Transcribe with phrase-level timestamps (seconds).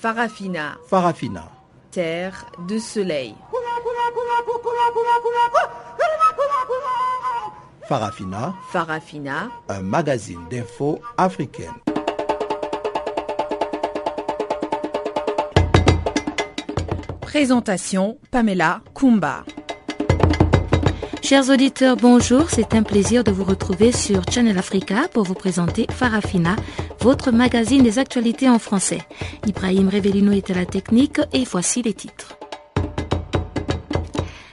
[0.00, 0.78] Farafina.
[0.88, 1.44] Farafina.
[1.90, 3.34] Terre de soleil.
[7.86, 8.54] Farafina.
[8.72, 9.50] Farafina.
[9.68, 11.74] Un magazine d'infos africaine.
[17.20, 19.44] Présentation Pamela Kumba.
[21.30, 22.50] Chers auditeurs, bonjour.
[22.50, 26.56] C'est un plaisir de vous retrouver sur Channel Africa pour vous présenter Farafina,
[27.00, 29.00] votre magazine des actualités en français.
[29.46, 32.39] Ibrahim Revelino est à la technique et voici les titres.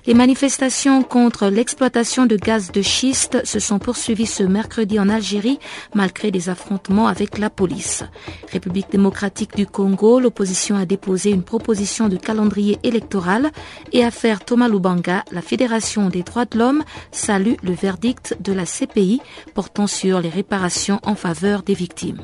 [0.07, 5.59] Les manifestations contre l'exploitation de gaz de schiste se sont poursuivies ce mercredi en Algérie
[5.93, 8.05] malgré des affrontements avec la police.
[8.49, 13.51] République démocratique du Congo, l'opposition a déposé une proposition de calendrier électoral
[13.91, 18.63] et affaire Thomas Lubanga, la Fédération des droits de l'homme salue le verdict de la
[18.63, 19.19] CPI
[19.55, 22.21] portant sur les réparations en faveur des victimes.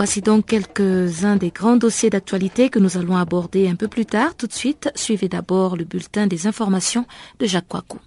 [0.00, 4.34] Voici donc quelques-uns des grands dossiers d'actualité que nous allons aborder un peu plus tard.
[4.34, 7.04] Tout de suite, suivez d'abord le bulletin des informations
[7.38, 7.98] de Jacques Coicou.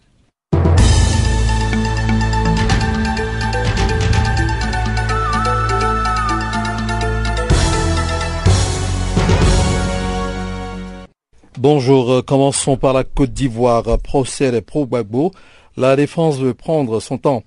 [11.59, 13.99] Bonjour, commençons par la Côte d'Ivoire.
[13.99, 15.31] Procès des pro-Gbagbo.
[15.77, 17.43] La défense veut prendre son temps.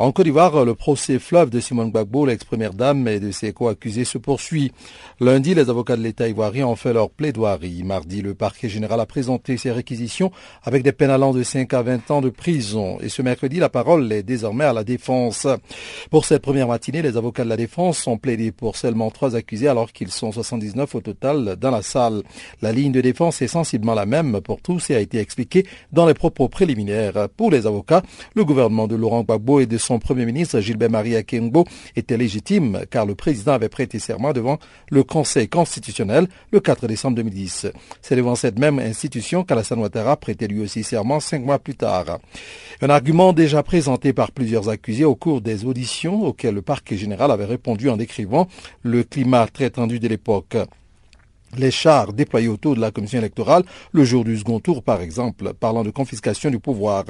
[0.00, 4.06] En Côte d'Ivoire, le procès fleuve de Simone Gbagbo, l'ex-première dame, et de ses co-accusés
[4.06, 4.72] se poursuit.
[5.20, 7.82] Lundi, les avocats de l'État ivoirien ont fait leur plaidoirie.
[7.82, 11.82] Mardi, le parquet général a présenté ses réquisitions avec des peines allant de 5 à
[11.82, 12.96] 20 ans de prison.
[13.02, 15.46] Et ce mercredi, la parole est désormais à la défense.
[16.10, 19.68] Pour cette première matinée, les avocats de la défense ont plaidé pour seulement trois accusés
[19.68, 22.22] alors qu'ils sont 79 au total dans la salle.
[22.62, 26.06] La ligne de défense est sensiblement la même pour tous et a été expliquée dans
[26.06, 27.28] les propos préliminaires.
[27.36, 28.00] Pour les avocats,
[28.34, 31.64] le gouvernement de Laurent Gbagbo et de Premier ministre Gilbert Marie Kengbo
[31.96, 34.58] était légitime car le président avait prêté serment devant
[34.90, 37.66] le Conseil constitutionnel le 4 décembre 2010.
[38.02, 42.18] C'est devant cette même institution qu'Alassane Ouattara prêtait lui aussi serment cinq mois plus tard.
[42.80, 47.30] Un argument déjà présenté par plusieurs accusés au cours des auditions auxquelles le parquet général
[47.30, 48.48] avait répondu en décrivant
[48.82, 50.56] le climat très tendu de l'époque
[51.56, 55.52] les chars déployés autour de la commission électorale le jour du second tour, par exemple,
[55.54, 57.04] parlant de confiscation du pouvoir.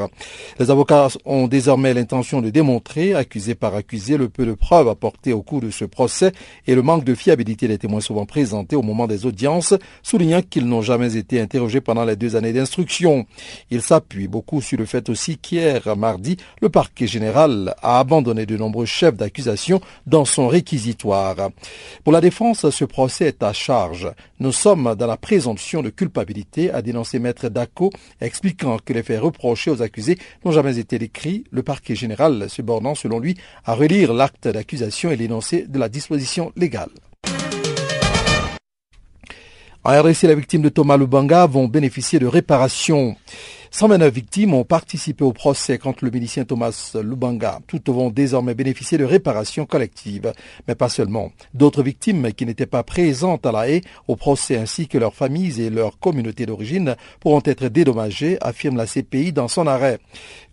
[0.58, 5.32] Les avocats ont désormais l'intention de démontrer, accusé par accusé, le peu de preuves apportées
[5.32, 6.32] au cours de ce procès
[6.66, 10.66] et le manque de fiabilité des témoins souvent présentés au moment des audiences, soulignant qu'ils
[10.66, 13.26] n'ont jamais été interrogés pendant les deux années d'instruction.
[13.70, 18.56] Ils s'appuient beaucoup sur le fait aussi qu'hier, mardi, le parquet général a abandonné de
[18.56, 21.50] nombreux chefs d'accusation dans son réquisitoire.
[22.04, 24.10] Pour la défense, ce procès est à charge.
[24.40, 27.90] Nous sommes dans la présomption de culpabilité, a dénoncé Maître Daco,
[28.22, 32.62] expliquant que les faits reprochés aux accusés n'ont jamais été décrits, le parquet général se
[32.62, 33.36] bornant selon lui
[33.66, 36.88] à relire l'acte d'accusation et l'énoncé de la disposition légale.
[39.84, 43.16] En RDC, les victimes de Thomas Lubanga vont bénéficier de réparations.
[43.72, 47.60] 129 victimes ont participé au procès contre le milicien Thomas Lubanga.
[47.68, 50.32] Toutes vont désormais bénéficier de réparations collectives,
[50.66, 51.30] mais pas seulement.
[51.54, 55.62] D'autres victimes qui n'étaient pas présentes à la haie au procès ainsi que leurs familles
[55.62, 60.00] et leurs communautés d'origine pourront être dédommagées, affirme la CPI dans son arrêt.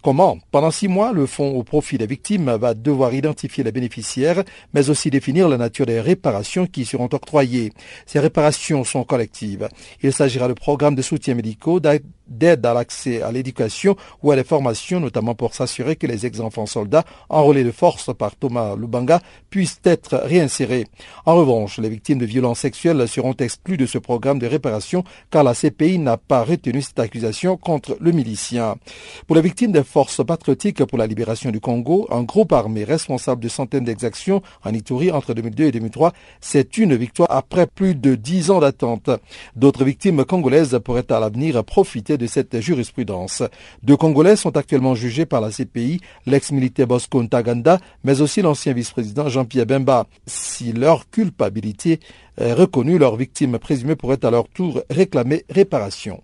[0.08, 4.46] Comment Pendant six mois, le fonds au profit des victimes va devoir identifier les bénéficiaires,
[4.74, 7.74] mais aussi définir la nature des réparations qui seront octroyées.
[8.06, 9.68] Ces réparations sont collectives.
[10.02, 14.46] Il s'agira de programmes de soutien médicaux, d'aide à l'accès à l'éducation ou à les
[14.46, 19.82] formations, notamment pour s'assurer que les ex-enfants soldats enrôlés de force par Thomas Lubanga puissent
[19.84, 20.88] être réinsérés.
[21.26, 25.44] En revanche, les victimes de violences sexuelles seront exclues de ce programme de réparation car
[25.44, 28.78] la CPI n'a pas retenu cette accusation contre le milicien.
[29.26, 33.42] Pour les victimes des forces patriotiques pour la libération du Congo, un groupe armé responsable
[33.42, 38.14] de centaines d'exactions en Ituri entre 2002 et 2003, c'est une victoire après plus de
[38.14, 39.10] dix ans d'attente.
[39.56, 43.42] D'autres victimes congolaises pourraient à l'avenir profiter de cette jurisprudence.
[43.82, 49.30] Deux Congolais sont actuellement jugés par la CPI, l'ex-militaire Bosco Ntaganda, mais aussi l'ancien vice-président
[49.30, 50.06] Jean-Pierre Bemba.
[50.28, 52.00] Si leur culpabilité
[52.38, 56.22] est reconnue, leurs victimes présumées pourraient à leur tour réclamer réparation.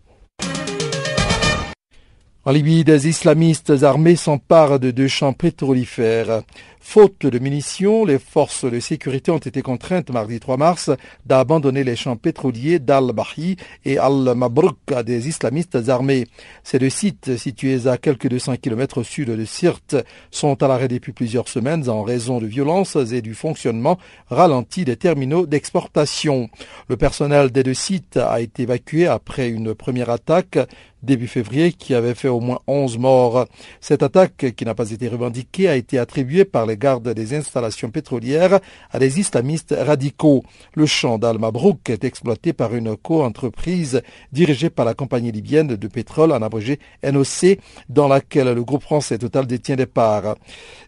[2.45, 6.41] En Libye, des islamistes armés s'emparent de deux champs pétrolifères.
[6.85, 10.91] Faute de munitions, les forces de sécurité ont été contraintes mardi 3 mars
[11.25, 16.27] d'abandonner les champs pétroliers d'Al-Bahi et Al-Mabrouk à des islamistes armés.
[16.63, 19.95] Ces deux sites, situés à quelques 200 km au sud de Sirte,
[20.29, 23.97] sont à l'arrêt depuis plusieurs semaines en raison de violences et du fonctionnement
[24.29, 26.49] ralenti des terminaux d'exportation.
[26.89, 30.59] Le personnel des deux sites a été évacué après une première attaque
[31.03, 33.45] début février qui avait fait au moins 11 morts.
[33.81, 37.89] Cette attaque, qui n'a pas été revendiquée, a été attribuée par les gardes des installations
[37.89, 38.59] pétrolières
[38.91, 40.43] à des islamistes radicaux.
[40.75, 46.31] Le champ d'Al-Mabrouk est exploité par une co-entreprise dirigée par la compagnie libyenne de pétrole,
[46.31, 47.59] en abrégé NOC,
[47.89, 50.35] dans laquelle le groupe français Total détient des parts.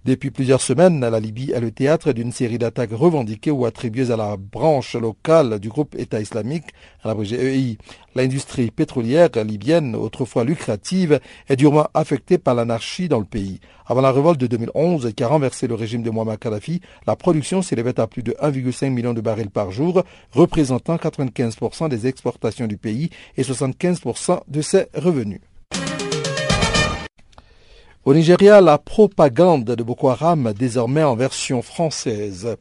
[0.04, 4.18] Depuis plusieurs semaines, la Libye est le théâtre d'une série d'attaques revendiquées ou attribuées à
[4.18, 6.68] la branche locale du groupe État islamique,
[7.04, 7.78] à l'abrégé EI.
[8.16, 13.60] L'industrie pétrolière libyenne, autrefois lucrative, est durement affectée par l'anarchie dans le pays.
[13.88, 17.62] Avant la révolte de 2011 qui a renversé le régime de Muammar Kadhafi, la production
[17.62, 22.78] s'élevait à plus de 1,5 million de barils par jour, représentant 95% des exportations du
[22.78, 25.42] pays et 75% de ses revenus.
[28.06, 32.56] Au Nigeria, la propagande de Boko Haram désormais en version française.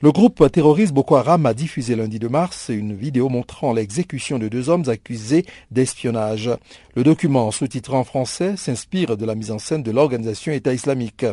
[0.00, 4.48] Le groupe terroriste Boko Haram a diffusé lundi de mars une vidéo montrant l'exécution de
[4.48, 6.50] deux hommes accusés d'espionnage.
[6.96, 11.24] Le document, sous-titré en français, s'inspire de la mise en scène de l'organisation État islamique.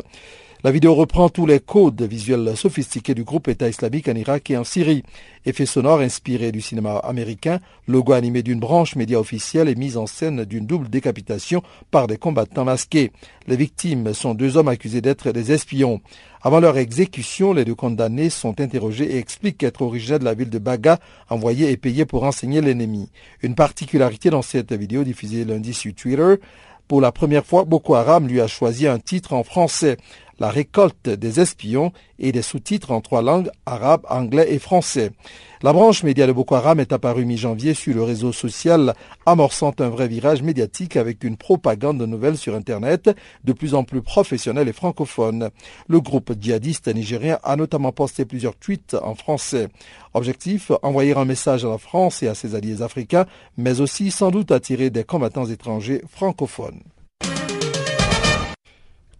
[0.62, 4.58] La vidéo reprend tous les codes visuels sophistiqués du groupe État islamique en Irak et
[4.58, 5.04] en Syrie.
[5.46, 10.04] Effet sonore inspiré du cinéma américain, logo animé d'une branche média officielle et mise en
[10.06, 13.10] scène d'une double décapitation par des combattants masqués.
[13.46, 16.02] Les victimes sont deux hommes accusés d'être des espions.
[16.42, 20.50] Avant leur exécution, les deux condamnés sont interrogés et expliquent être originaires de la ville
[20.50, 20.98] de Baga,
[21.30, 23.08] envoyés et payés pour renseigner l'ennemi.
[23.42, 26.34] Une particularité dans cette vidéo diffusée lundi sur Twitter,
[26.90, 29.96] pour la première fois, Boko Haram lui a choisi un titre en français
[30.40, 35.12] la récolte des espions et des sous-titres en trois langues, arabe, anglais et français.
[35.62, 38.94] La branche média de Boko Haram est apparue mi-janvier sur le réseau social,
[39.26, 43.10] amorçant un vrai virage médiatique avec une propagande de nouvelles sur Internet
[43.44, 45.50] de plus en plus professionnelle et francophone.
[45.86, 49.68] Le groupe djihadiste nigérien a notamment posté plusieurs tweets en français.
[50.14, 53.26] Objectif, envoyer un message à la France et à ses alliés africains,
[53.58, 56.80] mais aussi sans doute attirer des combattants étrangers francophones.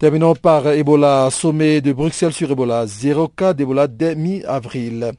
[0.01, 5.13] Terminons par Ebola, sommet de Bruxelles sur Ebola, zéro cas d'Ebola dès mi-avril.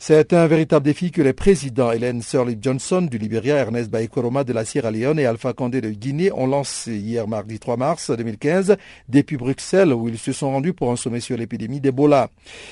[0.00, 4.52] C'est un véritable défi que les présidents Hélène Sirleaf Johnson du Libéria, Ernest Baïkoroma de
[4.52, 8.76] la Sierra Leone et Alpha Condé de Guinée ont lancé hier mardi 3 mars 2015
[9.08, 12.30] depuis Bruxelles où ils se sont rendus pour un sommet sur l'épidémie d'Ebola.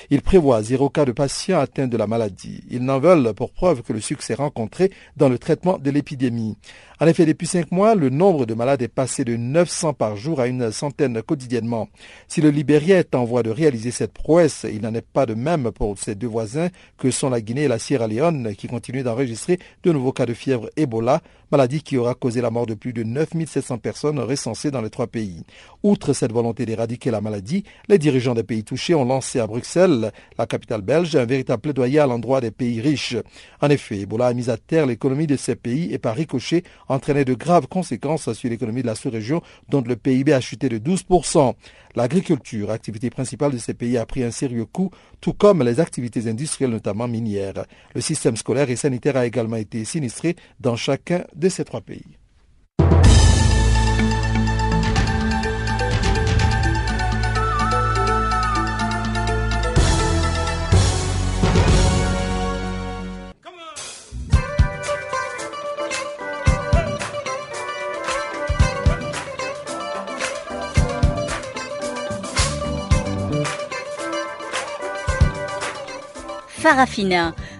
[0.09, 2.63] Ils prévoient zéro cas de patients atteints de la maladie.
[2.69, 6.55] Ils n'en veulent pour preuve que le succès rencontré dans le traitement de l'épidémie.
[6.99, 10.39] En effet, depuis cinq mois, le nombre de malades est passé de 900 par jour
[10.39, 11.89] à une centaine quotidiennement.
[12.27, 15.35] Si le Libéria est en voie de réaliser cette prouesse, il n'en est pas de
[15.35, 19.03] même pour ses deux voisins que sont la Guinée et la Sierra Leone qui continuent
[19.03, 21.21] d'enregistrer de nouveaux cas de fièvre Ebola,
[21.51, 25.07] maladie qui aura causé la mort de plus de 9700 personnes recensées dans les trois
[25.07, 25.43] pays.
[25.83, 30.11] Outre cette volonté d'éradiquer la maladie, les dirigeants des pays touchés ont lancé à Bruxelles,
[30.37, 33.15] la capitale belge, un véritable plaidoyer à l'endroit des pays riches.
[33.61, 37.25] En effet, Ebola a mis à terre l'économie de ces pays et par ricochet entraîné
[37.25, 41.53] de graves conséquences sur l'économie de la sous-région dont le PIB a chuté de 12%.
[41.95, 46.29] L'agriculture, activité principale de ces pays, a pris un sérieux coup, tout comme les activités
[46.29, 47.65] industrielles, notamment minières.
[47.95, 52.17] Le système scolaire et sanitaire a également été sinistré dans chacun de ces trois pays.
[76.67, 77.33] Farafina,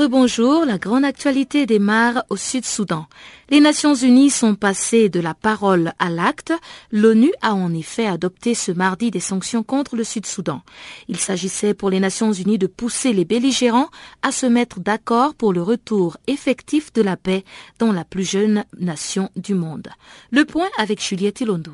[0.00, 3.06] Rebonjour, la grande actualité démarre au Sud-Soudan.
[3.50, 6.54] Les Nations Unies sont passées de la parole à l'acte.
[6.90, 10.62] L'ONU a en effet adopté ce mardi des sanctions contre le Sud-Soudan.
[11.08, 13.90] Il s'agissait pour les Nations Unies de pousser les belligérants
[14.22, 17.44] à se mettre d'accord pour le retour effectif de la paix
[17.78, 19.88] dans la plus jeune nation du monde.
[20.30, 21.72] Le point avec Juliette Ilondo.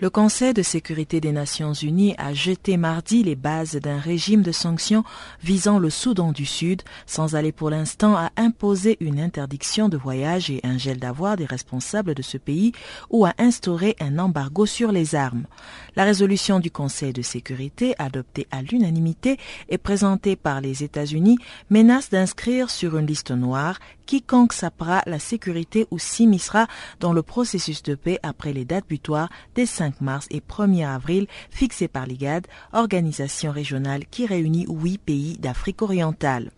[0.00, 4.52] Le Conseil de sécurité des Nations Unies a jeté mardi les bases d'un régime de
[4.52, 5.02] sanctions
[5.42, 10.50] visant le Soudan du Sud, sans aller pour l'instant à imposer une interdiction de voyage
[10.50, 12.70] et un gel d'avoir des responsables de ce pays
[13.10, 15.46] ou à instaurer un embargo sur les armes.
[15.96, 19.36] La résolution du Conseil de sécurité, adoptée à l'unanimité
[19.68, 21.38] et présentée par les États-Unis,
[21.70, 26.66] menace d'inscrire sur une liste noire quiconque sappera la sécurité ou s'immiscera
[26.98, 31.26] dans le processus de paix après les dates butoirs des 5 mars et 1er avril
[31.50, 36.50] fixées par l'IGAD, organisation régionale qui réunit huit pays d'Afrique orientale.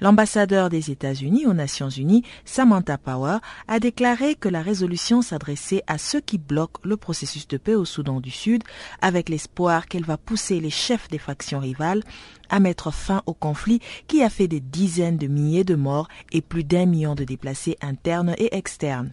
[0.00, 5.98] L'ambassadeur des États-Unis aux Nations Unies, Samantha Power, a déclaré que la résolution s'adressait à
[5.98, 8.62] ceux qui bloquent le processus de paix au Soudan du Sud,
[9.00, 12.02] avec l'espoir qu'elle va pousser les chefs des factions rivales
[12.48, 16.42] à mettre fin au conflit qui a fait des dizaines de milliers de morts et
[16.42, 19.12] plus d'un million de déplacés internes et externes.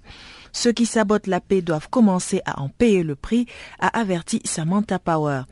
[0.52, 3.48] Ceux qui sabotent la paix doivent commencer à en payer le prix,
[3.80, 5.44] a averti Samantha Power.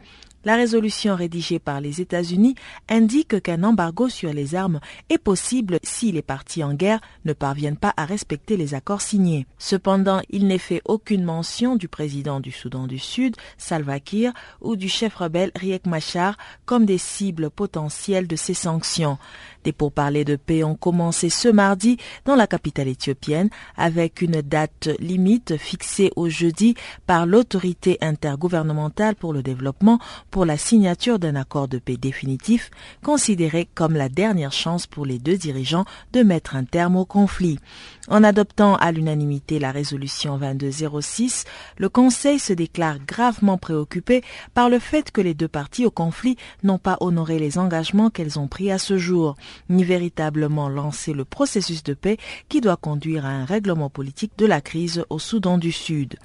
[0.43, 2.55] La résolution rédigée par les États-Unis
[2.89, 4.79] indique qu'un embargo sur les armes
[5.10, 9.45] est possible si les partis en guerre ne parviennent pas à respecter les accords signés.
[9.60, 14.75] Cependant, il n'est fait aucune mention du président du Soudan du Sud, Salva Kiir, ou
[14.75, 19.19] du chef rebelle Riek Machar comme des cibles potentielles de ces sanctions.
[19.63, 24.89] Des pourparlers de paix ont commencé ce mardi dans la capitale éthiopienne avec une date
[25.00, 26.74] limite fixée au jeudi
[27.05, 30.00] par l'autorité intergouvernementale pour le développement
[30.32, 32.72] pour la signature d'un accord de paix définitif
[33.04, 37.60] considéré comme la dernière chance pour les deux dirigeants de mettre un terme au conflit.
[38.08, 41.46] En adoptant à l'unanimité la résolution 2206,
[41.78, 44.24] le Conseil se déclare gravement préoccupé
[44.54, 48.40] par le fait que les deux parties au conflit n'ont pas honoré les engagements qu'elles
[48.40, 49.36] ont pris à ce jour
[49.70, 52.18] ni véritablement lancer le processus de paix
[52.50, 56.16] qui doit conduire à un règlement politique de la crise au Soudan du Sud.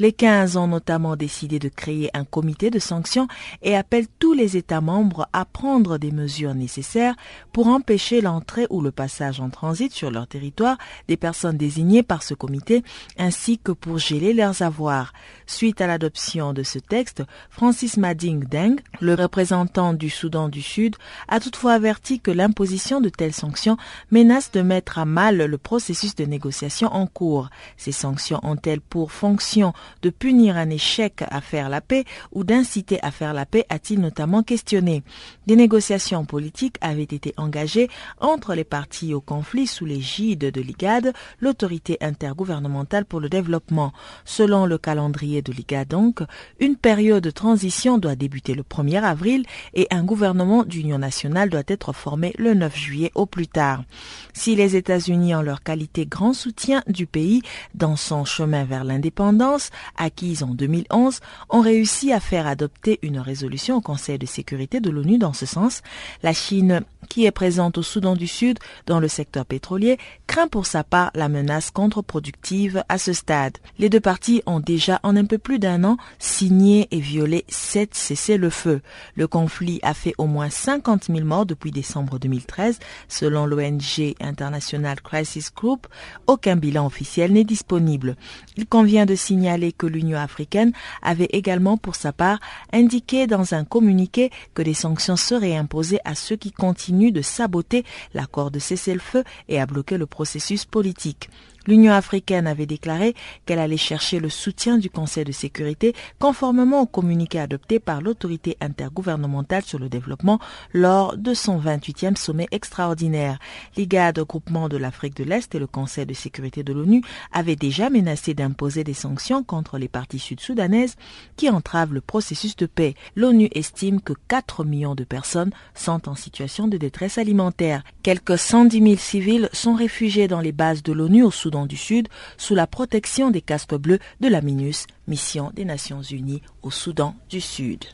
[0.00, 3.26] Les 15 ont notamment décidé de créer un comité de sanctions
[3.62, 7.16] et appellent tous les États membres à prendre des mesures nécessaires
[7.52, 10.78] pour empêcher l'entrée ou le passage en transit sur leur territoire
[11.08, 12.84] des personnes désignées par ce comité
[13.18, 15.12] ainsi que pour geler leurs avoirs.
[15.46, 20.94] Suite à l'adoption de ce texte, Francis Mading Deng, le représentant du Soudan du Sud,
[21.26, 23.76] a toutefois averti que l'imposition de telles sanctions
[24.12, 27.48] menace de mettre à mal le processus de négociation en cours.
[27.76, 33.02] Ces sanctions ont-elles pour fonction de punir un échec à faire la paix ou d'inciter
[33.02, 35.02] à faire la paix, a-t-il notamment questionné.
[35.46, 37.88] Des négociations politiques avaient été engagées
[38.20, 43.92] entre les partis au conflit sous l'égide de l'IGAD, l'autorité intergouvernementale pour le développement.
[44.24, 46.20] Selon le calendrier de l'IGAD donc,
[46.60, 51.62] une période de transition doit débuter le 1er avril et un gouvernement d'union nationale doit
[51.66, 53.84] être formé le 9 juillet au plus tard.
[54.32, 57.42] Si les États-Unis en leur qualité grand soutien du pays
[57.74, 61.20] dans son chemin vers l'indépendance, acquise en 2011,
[61.50, 65.46] ont réussi à faire adopter une résolution au Conseil de sécurité de l'ONU dans ce
[65.46, 65.82] sens.
[66.22, 70.66] La Chine, qui est présente au Soudan du Sud dans le secteur pétrolier, craint pour
[70.66, 73.58] sa part la menace contre-productive à ce stade.
[73.78, 77.94] Les deux parties ont déjà en un peu plus d'un an signé et violé sept
[77.94, 78.80] cessez-le-feu.
[79.14, 85.00] Le conflit a fait au moins 50 000 morts depuis décembre 2013, selon l'ONG International
[85.00, 85.86] Crisis Group.
[86.26, 88.16] Aucun bilan officiel n'est disponible.
[88.56, 90.72] Il convient de signaler que l'Union africaine
[91.02, 92.40] avait également pour sa part
[92.72, 97.84] indiqué dans un communiqué que des sanctions seraient imposées à ceux qui continuent de saboter
[98.14, 101.28] l'accord de cessez-le-feu et à bloquer le processus politique.
[101.68, 106.86] L'Union africaine avait déclaré qu'elle allait chercher le soutien du Conseil de sécurité conformément au
[106.86, 110.40] communiqué adopté par l'autorité intergouvernementale sur le développement
[110.72, 113.38] lors de son 28e sommet extraordinaire.
[113.76, 117.90] L'IGAD, groupement de l'Afrique de l'Est et le Conseil de sécurité de l'ONU avaient déjà
[117.90, 120.96] menacé d'imposer des sanctions contre les parties sud-soudanaises
[121.36, 122.94] qui entravent le processus de paix.
[123.14, 127.84] L'ONU estime que 4 millions de personnes sont en situation de détresse alimentaire.
[128.02, 132.08] Quelques 110 000 civils sont réfugiés dans les bases de l'ONU au Soudan du Sud
[132.36, 137.14] sous la protection des casques bleus de la MINUS, mission des Nations Unies au Soudan
[137.28, 137.84] du Sud.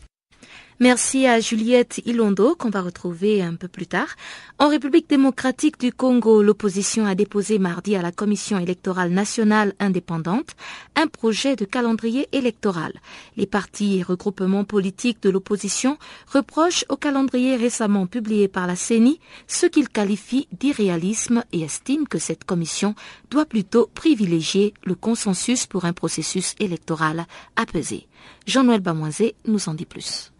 [0.80, 4.16] Merci à Juliette Ilondo qu'on va retrouver un peu plus tard.
[4.58, 10.56] En République démocratique du Congo, l'opposition a déposé mardi à la Commission électorale nationale indépendante
[10.96, 12.92] un projet de calendrier électoral.
[13.36, 19.20] Les partis et regroupements politiques de l'opposition reprochent au calendrier récemment publié par la CENI
[19.46, 22.96] ce qu'ils qualifient d'irréalisme et estiment que cette commission
[23.30, 28.08] doit plutôt privilégier le consensus pour un processus électoral apaisé.
[28.48, 30.33] Jean-Noël Bamoisé nous en dit plus.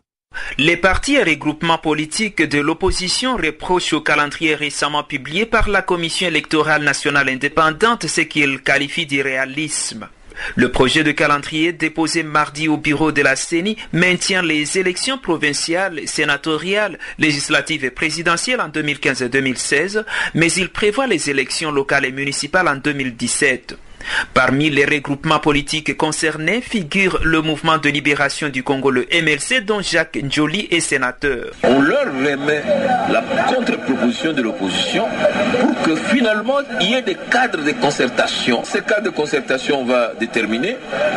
[0.59, 6.29] Les partis et regroupements politiques de l'opposition reprochent au calendrier récemment publié par la Commission
[6.29, 10.09] électorale nationale indépendante ce qu'ils qualifient d'irréalisme.
[10.57, 16.01] Le projet de calendrier déposé mardi au bureau de la CENI maintient les élections provinciales,
[16.07, 22.13] sénatoriales, législatives et présidentielles en 2015 et 2016, mais il prévoit les élections locales et
[22.13, 23.77] municipales en 2017.
[24.33, 29.81] Parmi les regroupements politiques concernés figure le mouvement de libération du Congo, le MLC, dont
[29.81, 31.53] Jacques Njoli est sénateur.
[31.63, 32.63] On leur remet
[33.11, 35.07] la contre-proposition de l'opposition
[35.61, 38.63] pour que finalement il y ait des cadres de concertation.
[38.65, 40.77] Ces cadres de concertation va déterminer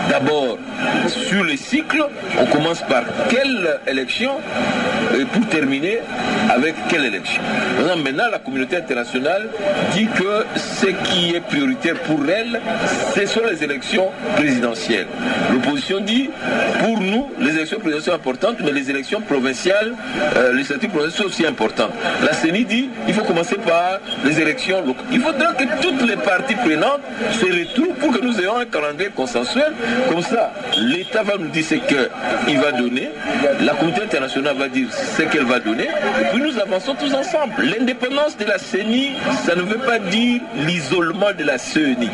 [0.10, 0.58] d'abord
[1.08, 2.06] sur les cycles,
[2.38, 4.32] on commence par quelle élection
[5.20, 6.00] et pour terminer
[6.50, 7.42] avec quelle élection.
[8.04, 9.50] Maintenant, la communauté internationale
[9.94, 12.62] dit que ce qui est prioritaire pour elle,
[13.16, 15.08] ce sont les élections présidentielles.
[15.52, 16.30] L'opposition dit,
[16.80, 19.94] pour nous, les élections présidentielles sont importantes, mais les élections provinciales,
[20.36, 21.92] euh, les élections provinciales sont aussi importantes.
[22.24, 25.06] La CENI dit, il faut commencer par les élections locales.
[25.12, 29.10] Il faudra que toutes les parties prenantes se retrouvent pour que nous ayons un calendrier
[29.16, 29.74] consensuel.
[30.10, 33.10] Comme ça, l'État va nous dire ce qu'il va donner,
[33.62, 37.54] la communauté internationale va dire ce qu'elle va donner, et puis nous avançons tous ensemble.
[37.64, 39.14] L'indépendance de la CENI,
[39.46, 42.10] ça ne veut pas dire l'isolement de la CENI.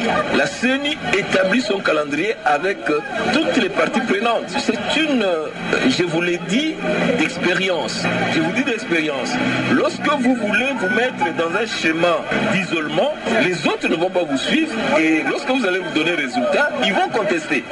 [0.61, 2.99] CENI établit son calendrier avec euh,
[3.33, 4.49] toutes les parties prenantes.
[4.59, 5.47] C'est une, euh,
[5.89, 6.75] je vous l'ai dit,
[7.17, 8.03] d'expérience.
[8.33, 9.29] Je vous dis d'expérience.
[9.71, 12.17] Lorsque vous voulez vous mettre dans un schéma
[12.53, 16.69] d'isolement, les autres ne vont pas vous suivre et lorsque vous allez vous donner résultat,
[16.85, 17.63] ils vont contester.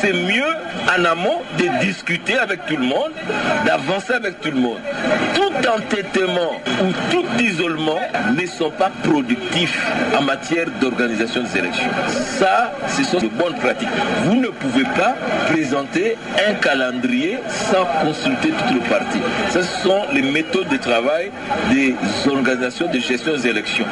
[0.00, 0.54] C'est mieux
[0.96, 3.12] en amont de discuter avec tout le monde,
[3.64, 4.78] d'avancer avec tout le monde.
[5.34, 8.00] Tout entêtement ou tout isolement
[8.36, 11.90] ne sont pas productifs en matière d'organisation des élections.
[12.38, 13.88] Ça, ce sont de bonnes pratiques.
[14.24, 15.16] Vous ne pouvez pas
[15.48, 16.16] présenter
[16.48, 19.20] un calendrier sans consulter toutes les parties.
[19.50, 21.30] Ce sont les méthodes de travail
[21.70, 21.94] des
[22.28, 23.86] organisations de gestion des élections.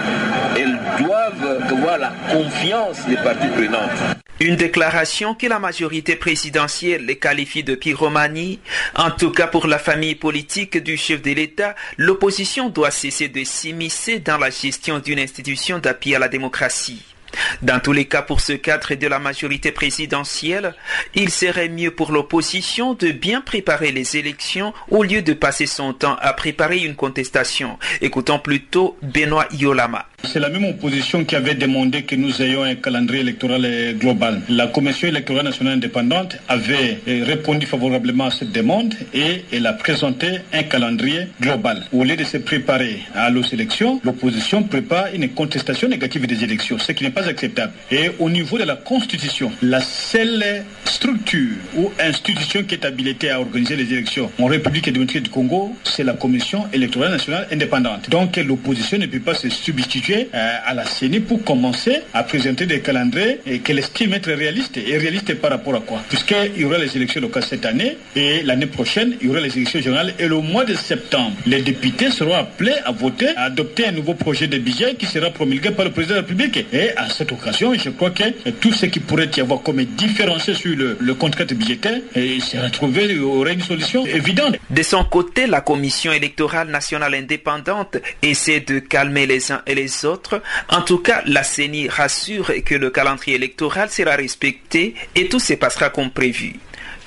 [0.56, 4.16] Elles doivent avoir la confiance des parties prenantes.
[4.38, 8.60] Une déclaration que la majorité présidentielle qualifie de pyromanie.
[8.94, 13.42] En tout cas pour la famille politique du chef de l'État, l'opposition doit cesser de
[13.44, 17.15] s'immiscer dans la gestion d'une institution d'appui à la démocratie.
[17.62, 20.74] Dans tous les cas, pour ce cadre de la majorité présidentielle,
[21.14, 25.92] il serait mieux pour l'opposition de bien préparer les élections au lieu de passer son
[25.92, 27.78] temps à préparer une contestation.
[28.00, 30.06] Écoutons plutôt Benoît Yolama.
[30.24, 34.40] C'est la même opposition qui avait demandé que nous ayons un calendrier électoral global.
[34.48, 40.26] La Commission électorale nationale indépendante avait répondu favorablement à cette demande et elle a présenté
[40.52, 41.84] un calendrier global.
[41.92, 46.78] Au lieu de se préparer à nos élections, l'opposition prépare une contestation négative des élections,
[46.78, 47.72] ce qui n'est pas acceptable.
[47.90, 53.40] Et au niveau de la Constitution, la seule structure ou institution qui est habilitée à
[53.40, 58.10] organiser les élections en République démocratique du Congo, c'est la Commission électorale nationale indépendante.
[58.10, 62.80] Donc l'opposition ne peut pas se substituer à la CENI pour commencer à présenter des
[62.80, 64.76] calendriers qu'elle estime être réalistes.
[64.76, 66.02] Et réalistes par rapport à quoi?
[66.08, 69.56] Puisqu'il y aura les élections locales cette année et l'année prochaine, il y aura les
[69.56, 73.86] élections générales et le mois de septembre, les députés seront appelés à voter, à adopter
[73.86, 76.66] un nouveau projet de budget qui sera promulgué par le président de la République.
[76.72, 78.24] Et à cette occasion, je crois que
[78.60, 82.00] tout ce qui pourrait y avoir comme différencié sur le, le contrat budgétaire
[82.40, 84.56] sera trouvé, il y aurait une solution évidente.
[84.70, 89.95] De son côté, la Commission électorale nationale indépendante essaie de calmer les uns et les
[90.04, 90.42] autres.
[90.68, 95.54] En tout cas, la CENI rassure que le calendrier électoral sera respecté et tout se
[95.54, 96.56] passera comme prévu.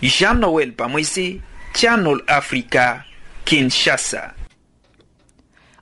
[0.01, 1.39] Jean-Noël Bamoise,
[1.75, 3.03] Channel Africa,
[3.45, 4.33] Kinshasa.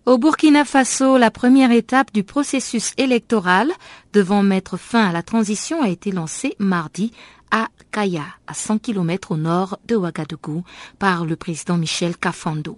[0.05, 3.69] Au Burkina Faso, la première étape du processus électoral
[4.13, 7.11] devant mettre fin à la transition a été lancée mardi
[7.51, 10.63] à Kaya, à 100 km au nord de Ouagadougou,
[10.97, 12.77] par le président Michel Kafando.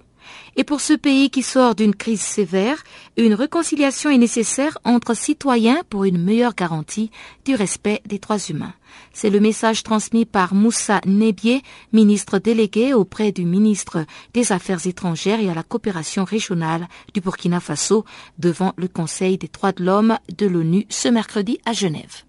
[0.56, 2.84] Et pour ce pays qui sort d'une crise sévère,
[3.18, 7.12] une réconciliation est nécessaire entre citoyens pour une meilleure garantie
[7.46, 8.74] du respect des droits humains.
[9.14, 11.62] C'est le message transmis par Moussa Nebié,
[11.94, 17.60] ministre délégué auprès du ministre des Affaires étrangères et à la coopération régionale du Burkina
[17.60, 18.06] Faso
[18.38, 22.29] devant le Conseil des droits de l'homme de l'ONU ce mercredi à Genève.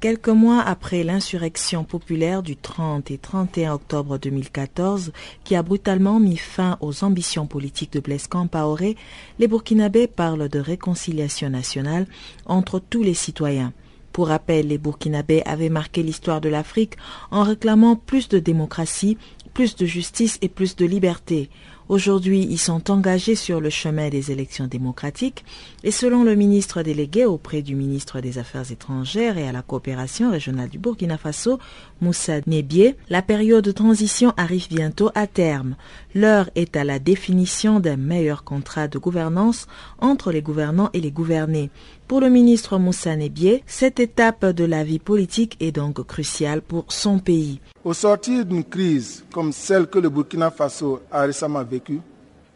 [0.00, 5.12] Quelques mois après l'insurrection populaire du 30 et 31 octobre 2014,
[5.44, 8.96] qui a brutalement mis fin aux ambitions politiques de Blaise Compaoré,
[9.38, 12.06] les Burkinabés parlent de réconciliation nationale
[12.46, 13.74] entre tous les citoyens.
[14.12, 16.96] Pour rappel, les Burkinabés avaient marqué l'histoire de l'Afrique
[17.30, 19.18] en réclamant plus de démocratie,
[19.52, 21.50] plus de justice et plus de liberté.
[21.90, 25.44] Aujourd'hui, ils sont engagés sur le chemin des élections démocratiques
[25.82, 30.30] et selon le ministre délégué auprès du ministre des Affaires étrangères et à la coopération
[30.30, 31.58] régionale du Burkina Faso,
[32.00, 35.74] Moussa Nebié, la période de transition arrive bientôt à terme.
[36.14, 39.66] L'heure est à la définition d'un meilleur contrat de gouvernance
[39.98, 41.70] entre les gouvernants et les gouvernés.
[42.10, 46.86] Pour le ministre Moussa Nebié, cette étape de la vie politique est donc cruciale pour
[46.92, 47.60] son pays.
[47.84, 52.00] Au sortir d'une crise comme celle que le Burkina Faso a récemment vécue,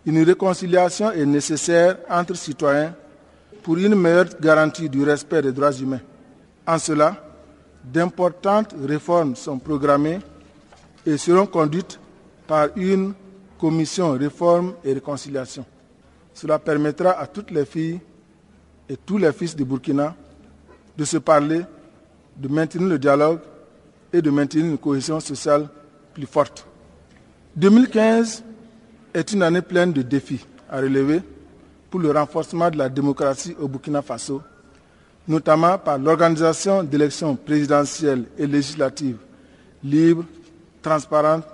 [0.06, 2.96] une réconciliation est nécessaire entre citoyens
[3.62, 6.00] pour une meilleure garantie du respect des droits humains.
[6.66, 7.24] En cela,
[7.84, 10.18] d'importantes réformes sont programmées
[11.06, 12.00] et seront conduites
[12.48, 13.14] par une
[13.60, 15.64] commission réforme et réconciliation.
[16.32, 18.00] Cela permettra à toutes les filles
[18.88, 20.14] et tous les fils de Burkina
[20.96, 21.62] de se parler,
[22.36, 23.40] de maintenir le dialogue
[24.12, 25.68] et de maintenir une cohésion sociale
[26.12, 26.66] plus forte.
[27.56, 28.44] 2015
[29.12, 31.20] est une année pleine de défis à relever
[31.90, 34.42] pour le renforcement de la démocratie au Burkina Faso,
[35.26, 39.18] notamment par l'organisation d'élections présidentielles et législatives
[39.82, 40.24] libres,
[40.82, 41.44] transparentes,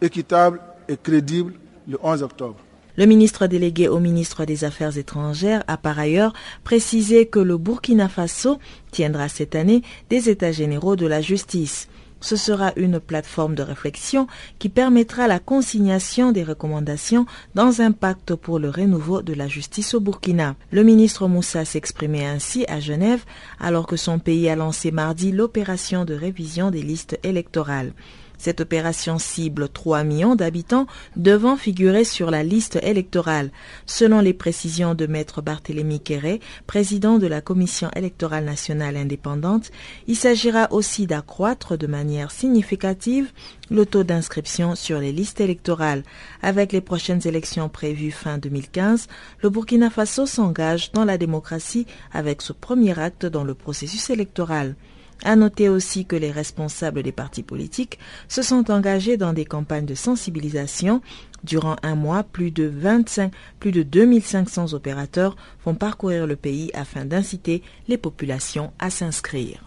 [0.00, 1.54] équitables et crédibles
[1.86, 2.56] le 11 octobre.
[2.96, 6.32] Le ministre délégué au ministre des Affaires étrangères a par ailleurs
[6.64, 8.58] précisé que le Burkina Faso
[8.90, 11.88] tiendra cette année des États généraux de la justice.
[12.22, 14.26] Ce sera une plateforme de réflexion
[14.58, 19.92] qui permettra la consignation des recommandations dans un pacte pour le renouveau de la justice
[19.92, 20.56] au Burkina.
[20.70, 23.24] Le ministre Moussa s'exprimait ainsi à Genève
[23.60, 27.92] alors que son pays a lancé mardi l'opération de révision des listes électorales.
[28.38, 33.50] Cette opération cible 3 millions d'habitants devant figurer sur la liste électorale.
[33.86, 39.70] Selon les précisions de maître Barthélémy Quéré, président de la Commission électorale nationale indépendante,
[40.06, 43.32] il s'agira aussi d'accroître de manière significative
[43.70, 46.02] le taux d'inscription sur les listes électorales.
[46.42, 49.08] Avec les prochaines élections prévues fin 2015,
[49.42, 54.76] le Burkina Faso s'engage dans la démocratie avec ce premier acte dans le processus électoral.
[55.24, 57.98] À noter aussi que les responsables des partis politiques
[58.28, 61.00] se sont engagés dans des campagnes de sensibilisation.
[61.42, 67.04] Durant un mois, plus de 25, plus de 2500 opérateurs vont parcourir le pays afin
[67.04, 69.65] d'inciter les populations à s'inscrire.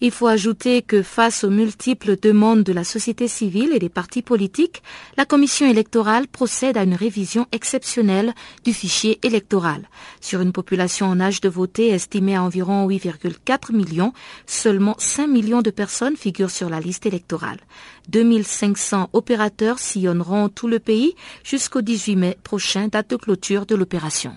[0.00, 4.22] Il faut ajouter que face aux multiples demandes de la société civile et des partis
[4.22, 4.82] politiques,
[5.16, 8.34] la commission électorale procède à une révision exceptionnelle
[8.64, 9.88] du fichier électoral.
[10.20, 14.12] Sur une population en âge de voter estimée à environ 8,4 millions,
[14.46, 17.60] seulement 5 millions de personnes figurent sur la liste électorale.
[18.08, 24.36] 2500 opérateurs sillonneront tout le pays jusqu'au 18 mai prochain, date de clôture de l'opération.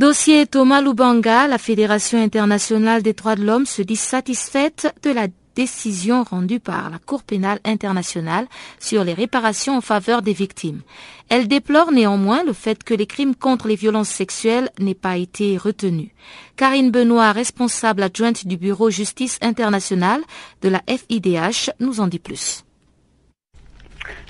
[0.00, 5.26] Dossier Thomas Lubanga, la Fédération internationale des droits de l'homme se dit satisfaite de la
[5.54, 8.46] décision rendue par la Cour pénale internationale
[8.78, 10.80] sur les réparations en faveur des victimes.
[11.28, 15.58] Elle déplore néanmoins le fait que les crimes contre les violences sexuelles n'aient pas été
[15.58, 16.08] retenus.
[16.56, 20.22] Karine Benoît, responsable adjointe du Bureau Justice internationale
[20.62, 22.64] de la FIDH, nous en dit plus.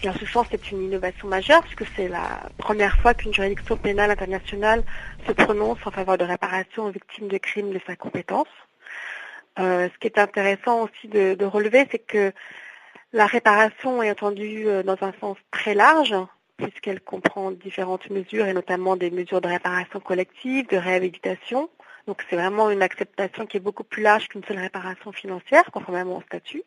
[0.03, 3.77] Et en ce sens, c'est une innovation majeure puisque c'est la première fois qu'une juridiction
[3.77, 4.83] pénale internationale
[5.27, 8.49] se prononce en faveur de réparation aux victimes de crimes de sa compétence.
[9.59, 12.33] Euh, ce qui est intéressant aussi de, relever, c'est que
[13.13, 16.15] la réparation est entendue euh, dans un sens très large,
[16.57, 21.69] puisqu'elle comprend différentes mesures, et notamment des mesures de réparation collective, de réhabilitation.
[22.07, 26.17] Donc c'est vraiment une acceptation qui est beaucoup plus large qu'une seule réparation financière, conformément
[26.17, 26.63] au statut.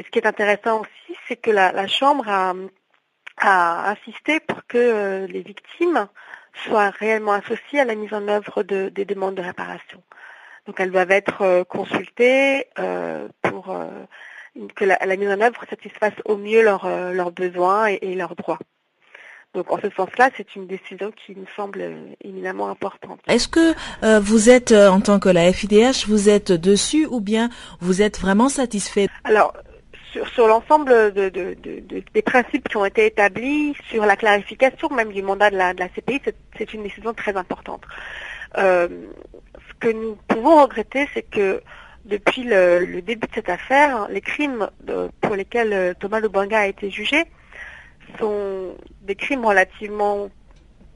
[0.00, 2.54] Et ce qui est intéressant aussi, c'est que la, Chambre a,
[3.90, 6.08] insisté pour que euh, les victimes
[6.64, 10.02] soient réellement associées à la mise en œuvre des demandes de réparation.
[10.66, 13.76] Donc elles doivent être euh, consultées euh, pour
[14.74, 18.58] que la, mise en œuvre satisfasse au mieux leurs besoins et, leurs droits.
[19.52, 21.84] Donc en ce sens-là, c'est une décision qui nous semble
[22.24, 23.20] éminemment importante.
[23.26, 23.74] Est-ce que
[24.18, 28.48] vous êtes, en tant que la FIDH, vous êtes dessus ou bien vous êtes vraiment
[28.48, 29.08] satisfait?
[29.24, 29.52] Alors,
[30.12, 35.56] sur, l'ensemble des principes qui ont été établis, sur la clarification même du mandat de
[35.56, 36.20] la, CPI,
[36.56, 37.82] c'est une décision très importante.
[38.58, 38.88] Euh,
[39.68, 41.62] ce que nous pouvons regretter, c'est que
[42.04, 44.68] depuis le, début de cette affaire, les crimes
[45.20, 47.24] pour lesquels euh, Thomas Lubanga a été jugé
[48.18, 50.28] sont des crimes relativement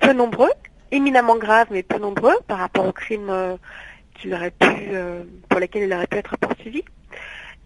[0.00, 0.50] peu nombreux,
[0.90, 3.57] éminemment graves mais peu nombreux par rapport aux crimes euh,
[5.48, 6.83] pour lesquels il aurait pu être poursuivi.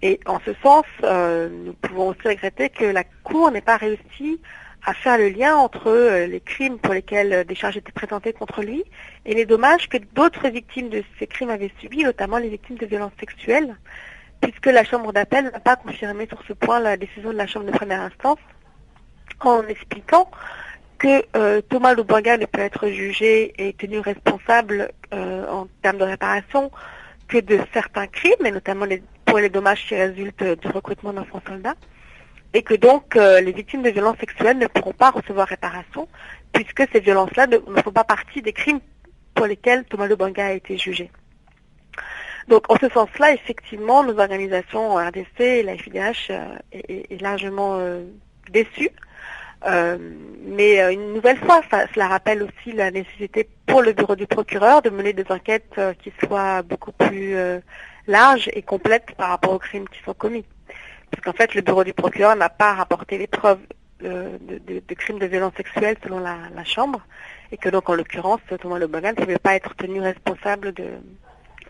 [0.03, 4.41] Et en ce sens, euh, nous pouvons aussi regretter que la Cour n'ait pas réussi
[4.87, 8.63] à faire le lien entre euh, les crimes pour lesquels des charges étaient présentées contre
[8.63, 8.85] lui
[9.27, 12.87] et les dommages que d'autres victimes de ces crimes avaient subis, notamment les victimes de
[12.87, 13.77] violences sexuelles,
[14.41, 17.67] puisque la Chambre d'appel n'a pas confirmé sur ce point la décision de la Chambre
[17.67, 18.39] de première instance
[19.41, 20.31] en expliquant
[20.99, 26.05] que euh, Thomas Lubanga ne peut être jugé et tenu responsable euh, en termes de
[26.05, 26.71] réparation
[27.29, 28.87] que de certains crimes, et notamment
[29.29, 31.77] pour les dommages qui résultent du recrutement d'enfants soldats,
[32.55, 36.09] et que donc euh, les victimes de violences sexuelles ne pourront pas recevoir réparation,
[36.53, 38.81] puisque ces violences-là ne, font pas partie des crimes
[39.35, 41.11] pour lesquels Thomas Lubanga a été jugé.
[42.49, 46.33] Donc en ce sens-là, effectivement, nos organisations RDC et la FIDH
[46.73, 47.79] est, largement
[49.67, 49.99] euh,
[50.45, 51.63] mais euh, une nouvelle fois,
[51.93, 55.95] cela rappelle aussi la nécessité pour le bureau du procureur de mener des enquêtes euh,
[55.95, 57.37] qui soient beaucoup plus
[58.09, 60.45] larges et complètes par rapport aux crimes qui sont commis.
[61.11, 63.61] Parce qu'en fait, le bureau du procureur n'a pas rapporté les preuves
[64.01, 67.01] de, crimes de violence sexuelle selon la, Chambre,
[67.53, 70.73] et que donc en l'occurrence, Thomas Le ne pouvait pas être tenu responsable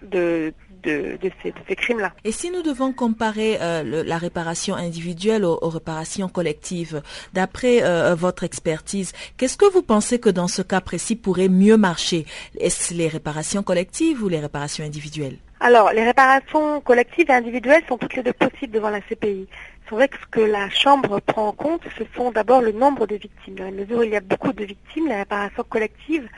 [0.03, 2.13] de, ces, crimes-là.
[2.25, 8.45] Et si nous devons comparer euh, la réparation individuelle aux, réparations collectives, d'après euh, votre
[8.45, 12.27] expertise, qu'est-ce que vous pensez que dans ce cas précis pourrait mieux marcher?
[12.59, 15.39] Est-ce les réparations collectives ou les réparations individuelles?
[15.61, 19.49] Alors, les réparations collectives et individuelles sont toutes les deux possibles devant la CPI.
[19.85, 23.07] C'est vrai que ce que la Chambre prend en compte, ce sont d'abord le nombre
[23.07, 23.57] de victimes.
[23.57, 26.29] Dans la mesure où il y a beaucoup de victimes, les réparations collectives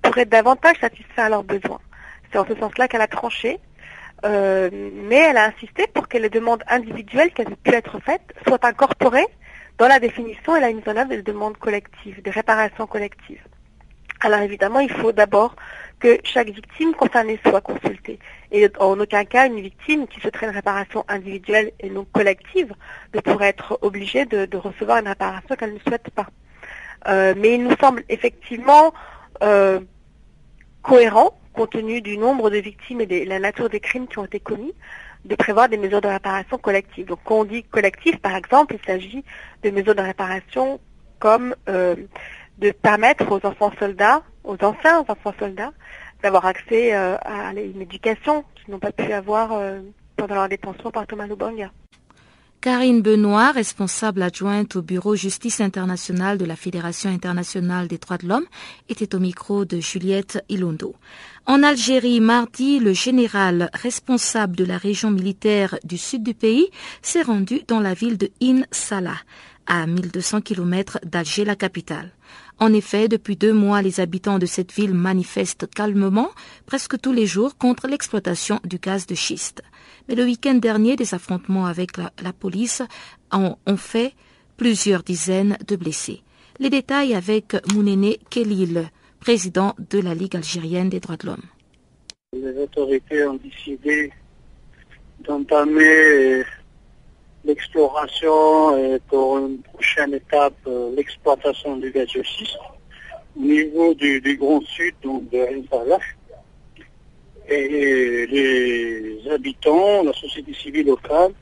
[0.00, 1.80] pourraient davantage satisfaire leurs besoins.
[2.30, 3.58] C'est en ce sens-là qu'elle a tranché.
[4.24, 8.32] Euh, mais elle a insisté pour que les demandes individuelles qui avaient pu être faites
[8.46, 9.26] soient incorporées
[9.78, 13.42] dans la définition et la mise en œuvre des demandes collectives, des réparations collectives.
[14.24, 15.56] Alors évidemment, il faut d'abord
[15.98, 18.20] que chaque victime concernée soit consultée.
[18.52, 22.72] Et en aucun cas, une victime qui souhaiterait une réparation individuelle et non collective
[23.14, 26.28] ne pourrait être obligée de, recevoir une réparation qu'elle ne souhaite pas.
[27.08, 28.92] Euh, mais il nous semble effectivement
[29.42, 29.80] euh,
[30.82, 34.24] cohérent compte tenu du nombre de victimes et de la nature des crimes qui ont
[34.24, 34.72] été commis,
[35.24, 37.06] de prévoir des mesures de réparation collectives.
[37.06, 39.24] Donc quand on dit collectif, par exemple, il s'agit
[39.62, 40.80] de mesures de réparation
[41.18, 41.94] comme euh,
[42.62, 45.72] de permettre aux enfants soldats, aux anciens enfants soldats,
[46.22, 49.80] d'avoir accès euh, à une éducation qu'ils n'ont pas pu avoir euh,
[50.16, 51.70] pendant leur détention par Thomas Lubanga.
[52.60, 58.28] Karine Benoît, responsable adjointe au Bureau Justice internationale de la Fédération internationale des droits de
[58.28, 58.46] l'homme,
[58.88, 60.94] était au micro de Juliette Ilondo.
[61.46, 66.68] En Algérie, mardi, le général responsable de la région militaire du sud du pays
[67.02, 69.18] s'est rendu dans la ville de In Salah,
[69.66, 72.12] à 1200 km d'Alger, la capitale.
[72.58, 76.30] En effet, depuis deux mois, les habitants de cette ville manifestent calmement,
[76.66, 79.62] presque tous les jours, contre l'exploitation du gaz de schiste.
[80.08, 82.82] Mais le week-end dernier, des affrontements avec la, police
[83.32, 84.12] ont, fait
[84.56, 86.22] plusieurs dizaines de blessés.
[86.58, 91.44] Les détails avec Mounene Kelil, président de la Ligue algérienne des droits de l'homme.
[92.32, 94.12] Les autorités ont décidé
[95.20, 96.44] d'entamer
[97.44, 102.58] l'exploration et pour une prochaine étape euh, l'exploitation du gaz schiste
[103.36, 105.98] au niveau du, Grand Sud, donc de Salah.
[107.48, 111.32] Et les habitants, la société civile locale,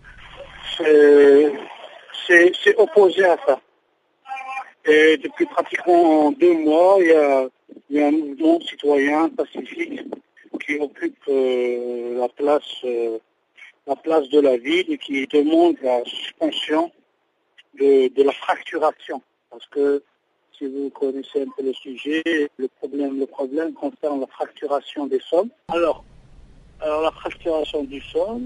[2.27, 3.61] s'est opposé à ça.
[4.87, 7.09] Et depuis pratiquement deux mois, il
[7.91, 10.01] y a, un mouvement citoyen pacifique
[10.65, 13.19] qui occupe euh, la place euh,
[13.87, 16.91] la place de la ville qui demande la suspension
[17.79, 19.23] de, la fracturation.
[19.51, 20.03] Parce que
[20.57, 22.23] si vous connaissez un peu le sujet,
[22.57, 25.51] le problème, le problème concerne la fracturation des sommes.
[25.69, 26.05] Alors,
[26.81, 28.43] alors la fracturation du sol,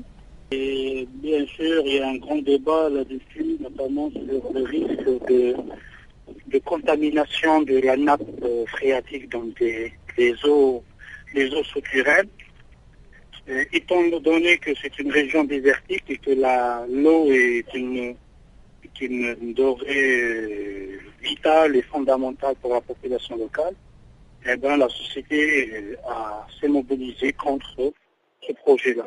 [0.50, 6.58] et bien sûr, il y a un grand débat là-dessus, notamment sur le risque de,
[6.64, 9.92] contamination de la nappe euh, phréatique, donc des,
[10.44, 10.84] eaux,
[11.34, 12.28] des eaux souterraines.
[13.48, 16.30] Euh, étant donné que c'est une région désertique et que
[16.90, 18.14] l'eau est une,
[19.02, 23.74] une denrée euh, vitale et fondamentale pour la population locale,
[24.46, 25.96] eh ben, la société euh,
[26.58, 27.92] s'est mobilisée contre
[28.46, 29.06] ce projet-là.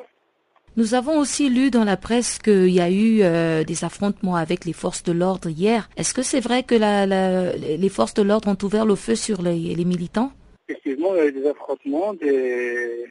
[0.76, 3.23] Nous avons aussi lu dans la presse qu'il y a eu
[3.65, 5.89] des affrontements avec les forces de l'ordre hier.
[5.97, 9.86] Est-ce que c'est vrai que les forces de l'ordre ont ouvert le feu sur les
[9.86, 10.32] militants?
[10.68, 13.10] Effectivement, il y a eu des affrontements, des,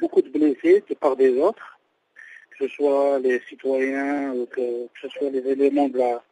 [0.00, 1.78] beaucoup de blessés de part des autres,
[2.50, 6.22] que ce soit les citoyens, que, ce soit les éléments de la,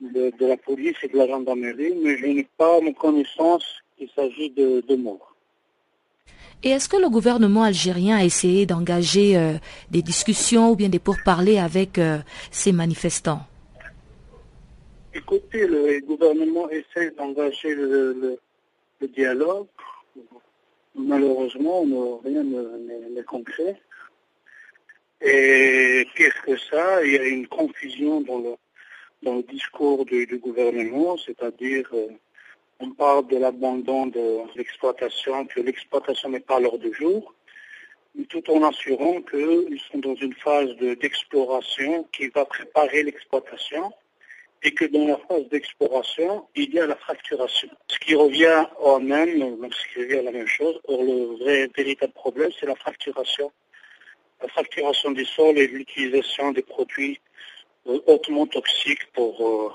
[0.00, 3.64] de, la police et de la gendarmerie, mais je n'ai pas mon connaissance
[3.98, 5.34] qu'il s'agit de, morts.
[6.62, 9.52] Et est-ce que le gouvernement algérien a essayé d'engager euh,
[9.90, 12.18] des discussions ou bien des pourparlers avec euh,
[12.50, 13.40] ces manifestants?
[15.14, 18.38] Écoutez, le gouvernement essaie d'engager le,
[19.02, 19.66] dialogue.
[20.94, 21.84] Malheureusement,
[22.24, 23.80] rien n'est concret.
[25.20, 27.04] Et qu'est-ce que ça?
[27.04, 28.54] Il y a une confusion dans le,
[29.22, 32.08] le discours du, gouvernement, c'est-à-dire euh,
[32.80, 37.34] on parle de l'abandon de l'exploitation, que l'exploitation n'est pas l'heure du jour,
[38.28, 43.92] tout en assurant qu'ils sont dans une phase d'exploration qui va préparer l'exploitation
[44.66, 47.68] et que dans la phase d'exploration, il y a la fracturation.
[47.86, 50.80] Ce qui revient au même, ce qui revient à la même chose.
[50.88, 53.52] Le vrai, véritable problème, c'est la fracturation.
[54.42, 57.20] La fracturation des sols et l'utilisation des produits
[57.86, 59.70] euh, hautement toxiques pour, euh,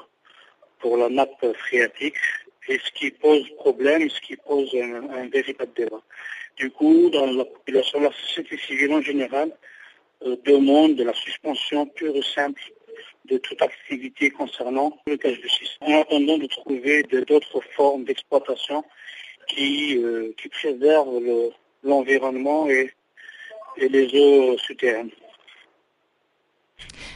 [0.80, 2.22] pour la nappe phréatique
[2.68, 6.02] et ce qui pose problème, ce qui pose un, véritable débat.
[6.58, 9.52] Du coup, dans la population, la société civile en général
[10.26, 12.62] euh, demande de la suspension pure et simple
[13.30, 18.84] de toute activité concernant le cache de schiste, en attendant de trouver d'autres formes d'exploitation
[19.48, 21.22] qui, euh, qui préservent
[21.84, 22.92] l'environnement et,
[23.78, 25.10] les eaux souterraines.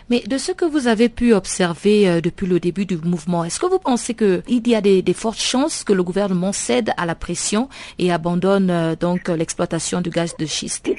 [0.09, 3.59] Mais de ce que vous avez pu observer euh, depuis le début du mouvement, est-ce
[3.59, 7.15] que vous pensez qu'il y a des, fortes chances que le gouvernement cède à la
[7.15, 7.67] pression
[7.99, 10.89] et abandonne euh, donc l'exploitation du gaz de schiste?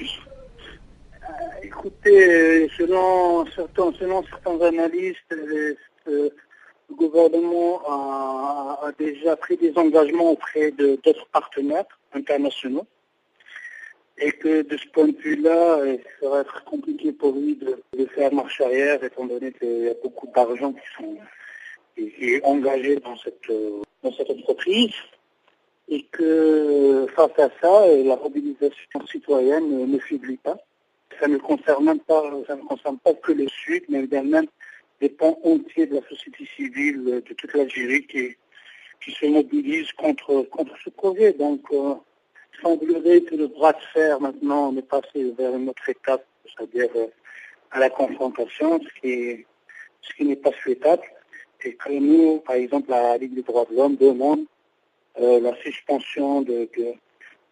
[1.86, 6.32] Écoutez, selon certains, selon certains analystes, le
[6.90, 12.86] gouvernement a, déjà pris des engagements auprès d'autres partenaires internationaux
[14.18, 18.34] et que de ce point de vue-là, il serait très compliqué pour lui de, faire
[18.34, 21.16] marche arrière, étant donné qu'il y a beaucoup d'argent qui sont
[21.94, 23.52] qui engagé dans cette,
[24.02, 24.94] dans cette entreprise,
[25.88, 30.58] et que face à ça, la mobilisation citoyenne ne faiblit pas.
[31.20, 34.46] Ça ne concerne pas, ça ne concerne pas que le Sud, mais même
[35.00, 38.36] des pans entiers de la société civile de toute l'Algérie qui,
[39.12, 41.32] se mobilisent contre, contre ce projet.
[41.32, 41.94] Donc, euh,
[42.62, 46.88] semblerait que le bras de fer maintenant on est passé vers une autre étape, c'est-à-dire
[46.96, 47.06] euh,
[47.70, 51.02] à la confrontation, ce qui, n'est pas souhaitable.
[51.64, 54.44] Et que nous, par exemple, la Ligue des droits de l'homme demande
[55.20, 56.68] euh, la suspension de,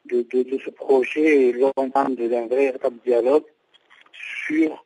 [0.07, 3.45] de, de, ce projet et l'entame d'un véritable dialogue
[4.47, 4.85] sur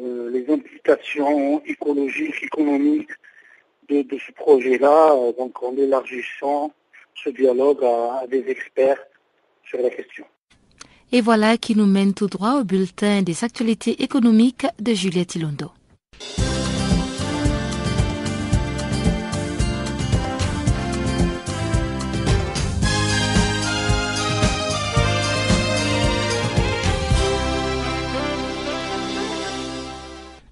[0.00, 3.10] euh, les implications écologiques, économiques
[3.88, 6.72] de, ce projet-là, donc en élargissant
[7.14, 8.98] ce dialogue à des experts
[9.82, 10.24] la question.
[11.12, 15.70] Et voilà qui nous mène tout droit au bulletin des actualités économiques de Juliette Ilondo.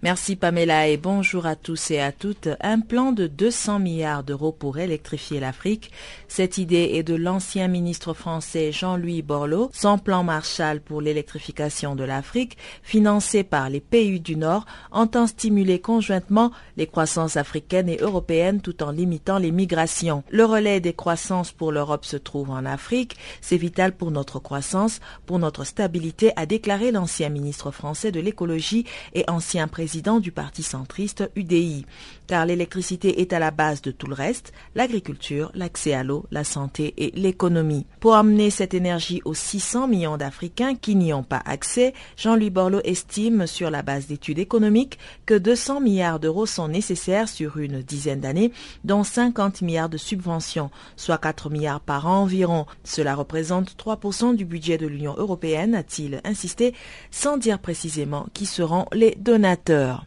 [0.04, 2.50] Merci Pamela et bonjour à tous et à toutes.
[2.60, 5.90] Un plan de 200 milliards d'euros pour électrifier l'Afrique.
[6.28, 9.70] Cette idée est de l'ancien ministre français Jean-Louis Borloo.
[9.72, 15.80] Son plan Marshall pour l'électrification de l'Afrique, financé par les pays du Nord, entend stimuler
[15.80, 20.22] conjointement les croissances africaines et européennes tout en limitant les migrations.
[20.28, 23.16] Le relais des croissances pour l'Europe se trouve en Afrique.
[23.40, 28.84] C'est vital pour notre croissance, pour notre stabilité, a déclaré l'ancien ministre français de l'écologie
[29.14, 31.86] et ancien président du parti centriste UDI,
[32.26, 36.44] car l'électricité est à la base de tout le reste, l'agriculture, l'accès à l'eau, la
[36.44, 37.86] santé et l'économie.
[38.00, 42.80] Pour amener cette énergie aux 600 millions d'Africains qui n'y ont pas accès, Jean-Louis Borloo
[42.84, 48.20] estime, sur la base d'études économiques, que 200 milliards d'euros sont nécessaires sur une dizaine
[48.20, 48.52] d'années,
[48.84, 52.66] dont 50 milliards de subventions, soit 4 milliards par an environ.
[52.84, 56.74] Cela représente 3% du budget de l'Union européenne, a-t-il insisté,
[57.10, 60.06] sans dire précisément qui seront les donateurs.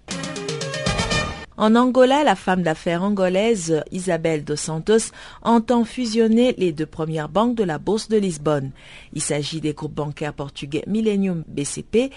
[1.60, 5.10] En Angola, la femme d'affaires angolaise Isabelle dos Santos
[5.42, 8.70] entend fusionner les deux premières banques de la Bourse de Lisbonne.
[9.14, 12.12] Il s'agit des groupes bancaires portugais Millennium BCP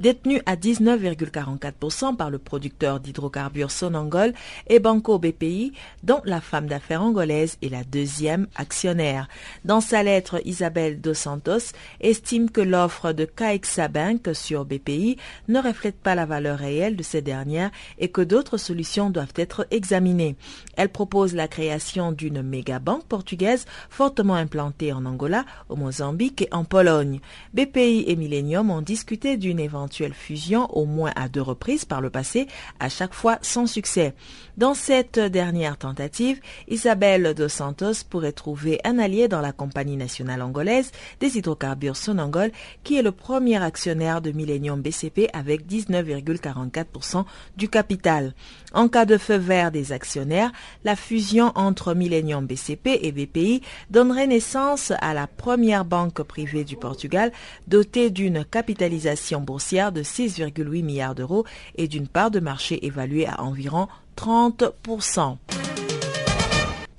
[0.00, 4.32] détenu à 19,44% par le producteur d'hydrocarbures Sonangol
[4.68, 9.28] et Banco BPI, dont la femme d'affaires angolaise est la deuxième actionnaire.
[9.64, 15.16] Dans sa lettre, Isabelle Dos Santos estime que l'offre de CaixaBank Bank sur BPI
[15.48, 19.66] ne reflète pas la valeur réelle de ces dernières et que d'autres solutions doivent être
[19.70, 20.36] examinées.
[20.76, 26.48] Elle propose la création d'une méga banque portugaise fortement implantée en Angola, au Mozambique et
[26.52, 27.20] en Pologne.
[27.54, 32.00] BPI et Millennium ont discuté d'une éventuelle éventuelle fusion au moins à deux reprises par
[32.00, 32.48] le passé,
[32.80, 34.14] à chaque fois sans succès.
[34.56, 40.42] Dans cette dernière tentative, Isabelle dos Santos pourrait trouver un allié dans la compagnie nationale
[40.42, 42.50] angolaise des hydrocarbures Sonangol,
[42.82, 47.24] qui est le premier actionnaire de Millennium BCP avec 19,44%
[47.56, 48.34] du capital.
[48.72, 50.50] En cas de feu vert des actionnaires,
[50.84, 56.76] la fusion entre Millennium BCP et BPI donnerait naissance à la première banque privée du
[56.76, 57.30] Portugal
[57.68, 61.44] dotée d'une capitalisation boursière de 6,8 milliards d'euros
[61.76, 65.36] et d'une part de marché évaluée à environ 30%.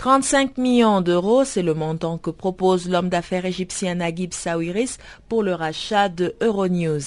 [0.08, 5.53] 35 millions d'euros, c'est le montant que propose l'homme d'affaires égyptien Naguib Sawiris pour le
[5.53, 7.01] rachat de Euronews.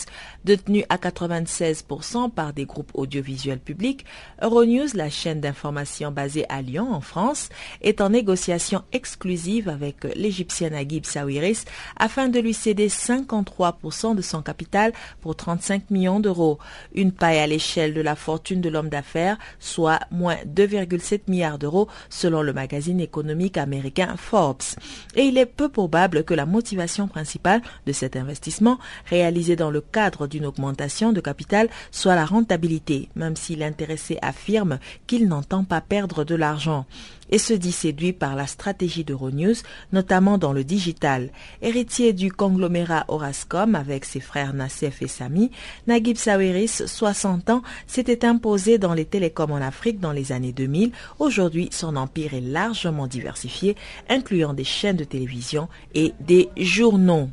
[0.44, 4.04] Détenu à 96% par des groupes audiovisuels publics,
[4.42, 7.48] Euronews, la chaîne d'information basée à Lyon, en France,
[7.80, 11.64] est en négociation exclusive avec l'Égyptien Naguib Sawiris
[11.96, 14.92] afin de lui céder 53% de son capital
[15.22, 16.58] pour 35 millions d'euros.
[16.94, 21.88] Une paille à l'échelle de la fortune de l'homme d'affaires, soit moins 2,7 milliards d'euros
[22.10, 24.74] selon le magazine économique américain Forbes.
[25.14, 29.80] Et il est peu probable que la motivation principale de cet investissement, réalisé dans le
[29.80, 35.80] cadre d'une augmentation de capital soit la rentabilité, même si l'intéressé affirme qu'il n'entend pas
[35.80, 36.86] perdre de l'argent
[37.30, 39.54] et se dit séduit par la stratégie d'Euronews,
[39.92, 41.30] notamment dans le digital.
[41.62, 45.50] Héritier du conglomérat Orascom avec ses frères Nassef et Sami,
[45.86, 50.92] Naguib Sawiris, 60 ans, s'était imposé dans les télécoms en Afrique dans les années 2000.
[51.18, 53.76] Aujourd'hui, son empire est largement diversifié,
[54.08, 57.28] incluant des chaînes de télévision et des journaux.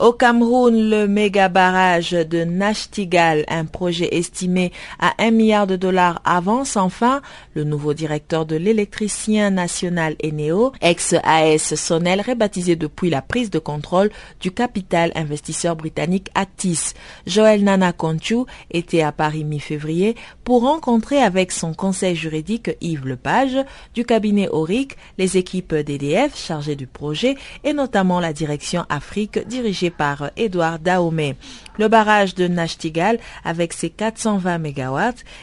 [0.00, 4.70] Au Cameroun, le méga barrage de Nachtigal, un projet estimé
[5.00, 7.20] à 1 milliard de dollars, avance enfin.
[7.54, 14.10] Le nouveau directeur de l'électricien national Eneo, ex-AS Sonel, rebaptisé depuis la prise de contrôle
[14.40, 16.92] du capital investisseur britannique Actis.
[17.26, 23.58] Joël Nana Conchu était à Paris mi-février pour rencontrer avec son conseil juridique Yves Lepage
[23.94, 29.87] du cabinet Auric les équipes d'EDF chargées du projet et notamment la direction Afrique dirigée
[29.90, 31.36] par Edouard Dahomey.
[31.78, 34.98] Le barrage de Nachtigal, avec ses 420 MW,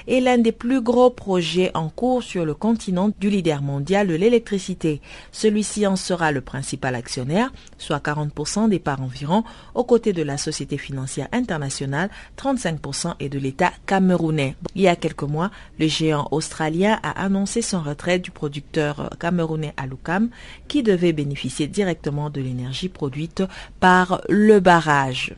[0.07, 4.15] est l'un des plus gros projets en cours sur le continent du leader mondial de
[4.15, 4.99] l'électricité.
[5.31, 10.37] Celui-ci en sera le principal actionnaire, soit 40% des parts environ, aux côtés de la
[10.37, 14.55] Société financière internationale, 35% et de l'État camerounais.
[14.75, 19.73] Il y a quelques mois, le géant australien a annoncé son retrait du producteur camerounais
[19.77, 20.29] Alukam,
[20.67, 23.43] qui devait bénéficier directement de l'énergie produite
[23.79, 25.33] par le barrage.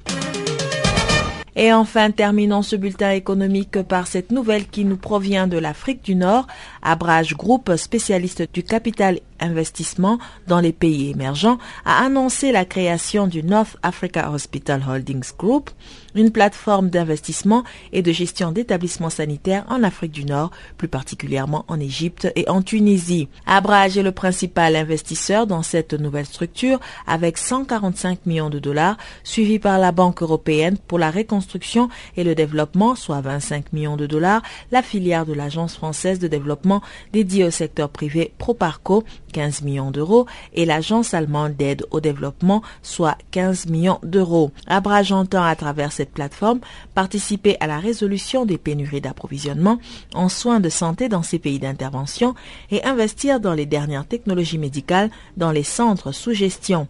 [1.59, 6.13] Et enfin, terminons ce bulletin économique par cette nouvelle qui nous provient de l'Afrique du
[6.13, 6.45] Nord.
[6.83, 13.41] Abrage Group, spécialiste du capital investissement dans les pays émergents, a annoncé la création du
[13.41, 15.71] North Africa Hospital Holdings Group,
[16.17, 17.63] une plateforme d'investissement
[17.93, 22.61] et de gestion d'établissements sanitaires en Afrique du Nord, plus particulièrement en Égypte et en
[22.61, 23.27] Tunisie.
[23.45, 29.59] Abrage est le principal investisseur dans cette nouvelle structure avec 145 millions de dollars, suivi
[29.59, 34.41] par la Banque européenne pour la reconstruction et le développement, soit 25 millions de dollars,
[34.71, 36.81] la filière de l'Agence française de développement
[37.13, 39.03] dédiée au secteur privé Proparco,
[39.33, 44.51] 15 millions d'euros, et l'Agence allemande d'aide au développement, soit 15 millions d'euros.
[44.67, 46.59] Abrage entend à travers cette plateforme
[46.95, 49.79] participer à la résolution des pénuries d'approvisionnement
[50.13, 52.35] en soins de santé dans ces pays d'intervention
[52.71, 56.87] et investir dans les dernières technologies médicales dans les centres sous gestion.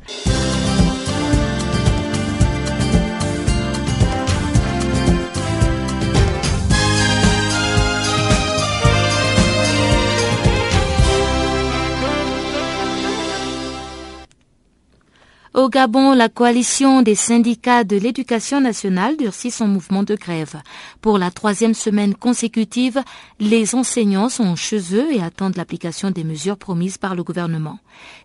[15.58, 20.62] Au Gabon, la coalition des syndicats de l'éducation nationale durcit son mouvement de grève.
[21.02, 23.02] Pour la troisième semaine consécutive,
[23.40, 27.80] les enseignants sont chez eux et attendent l'application des mesures promises par le gouvernement.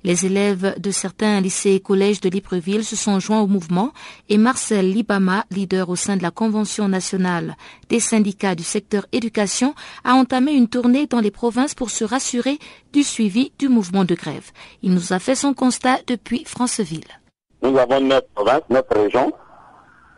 [0.05, 3.95] Les élèves de certains lycées et collèges de Libreville se sont joints au mouvement
[4.28, 7.57] et Marcel Libama, leader au sein de la Convention nationale
[7.89, 9.74] des syndicats du secteur éducation,
[10.05, 12.59] a entamé une tournée dans les provinces pour se rassurer
[12.93, 14.51] du suivi du mouvement de grève.
[14.83, 17.22] Il nous a fait son constat depuis Franceville.
[17.63, 19.33] Nous avons neuf provinces, neuf régions.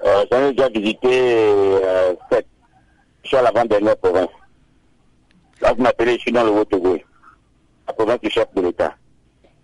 [0.04, 2.46] Euh, J'en ai déjà visité euh, sept.
[3.22, 4.28] Je suis à l'avant-dernière province.
[5.60, 6.98] Là, vous m'appelez, je suis dans le Haut-Togo,
[7.86, 8.94] la province du chef de l'État.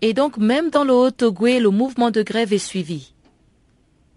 [0.01, 3.13] Et donc, même dans le Haut-Togo, le mouvement de grève est suivi?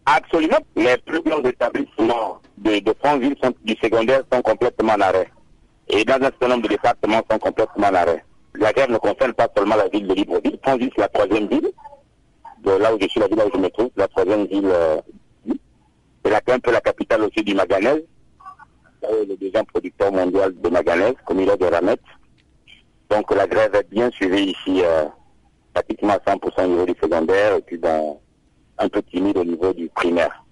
[0.07, 0.59] Absolument.
[0.77, 5.31] Les plus grands établissements de, de Franceville sont, du secondaire sont complètement en arrêt.
[5.89, 8.25] Et dans un certain nombre de départements sont complètement en arrêt.
[8.55, 10.59] La grève ne concerne pas seulement la ville de Libreville.
[10.63, 11.71] Franceville, c'est la troisième ville
[12.65, 14.67] de là où je suis, la ville où je me trouve, la troisième ville.
[14.67, 15.01] Euh,
[16.25, 18.03] C'est un peu la capitale aussi du manganèse.
[19.03, 21.99] Le deuxième producteur mondial de manganèse, comme il est de Ramet.
[23.11, 25.05] Donc la grève est bien suivie ici, euh,
[25.75, 28.19] pratiquement à 100% au niveau du secondaire et puis dans,
[28.79, 30.45] un peu timide au niveau du primaire.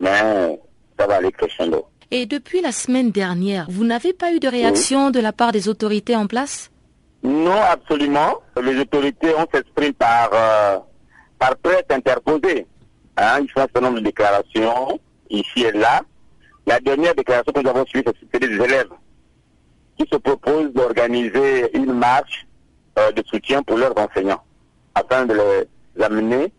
[0.00, 0.58] Mais
[0.98, 1.86] ça va aller crescendo.
[2.10, 5.68] Et depuis la semaine dernière, vous n'avez pas eu de réaction de la part des
[5.68, 6.70] autorités en place?
[7.22, 8.40] Non, absolument.
[8.60, 10.78] Les autorités, ont s'exprime par, euh,
[11.40, 12.66] par presse interposée.
[13.16, 16.02] Hein, ils font un certain nombre de déclarations, ici et là.
[16.66, 18.90] La dernière déclaration que nous avons suivie, c'est des élèves
[19.98, 22.46] qui se proposent d'organiser une marche
[22.98, 24.42] euh, de soutien pour leurs enseignants,
[24.94, 26.52] afin de les amener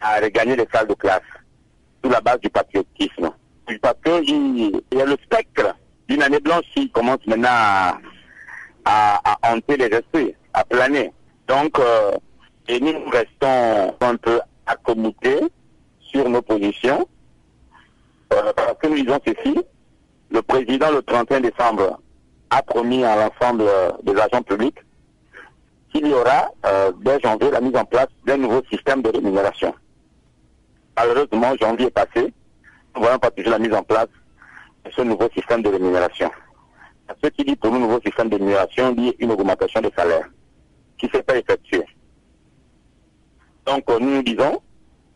[0.00, 1.22] à regagner les salles de classe,
[2.02, 3.30] sous la base du patriotisme.
[3.82, 5.74] Parce qu'il y a le spectre
[6.08, 7.98] d'une année blanche qui commence maintenant à,
[8.84, 11.12] à, hanter les esprits, à planer.
[11.48, 12.12] Donc, euh,
[12.68, 15.40] et nous restons un peu accommodés
[16.00, 17.06] sur nos positions,
[18.32, 19.58] euh, parce que nous disons ceci,
[20.30, 22.00] le président le 31 décembre
[22.50, 23.64] a promis à l'ensemble
[24.02, 24.78] des agents publics
[25.92, 29.74] qu'il y aura euh, dès janvier la mise en place d'un nouveau système de rémunération.
[30.96, 32.32] Malheureusement, janvier est passé,
[32.94, 34.08] nous voyons pas toujours la mise en place
[34.84, 36.30] de ce nouveau système de rémunération.
[37.22, 40.26] Ce qui dit pour nous nouveau système de rémunération dit une augmentation de salaire
[40.98, 41.84] qui ne s'est pas effectuée.
[43.66, 44.60] Donc nous nous disons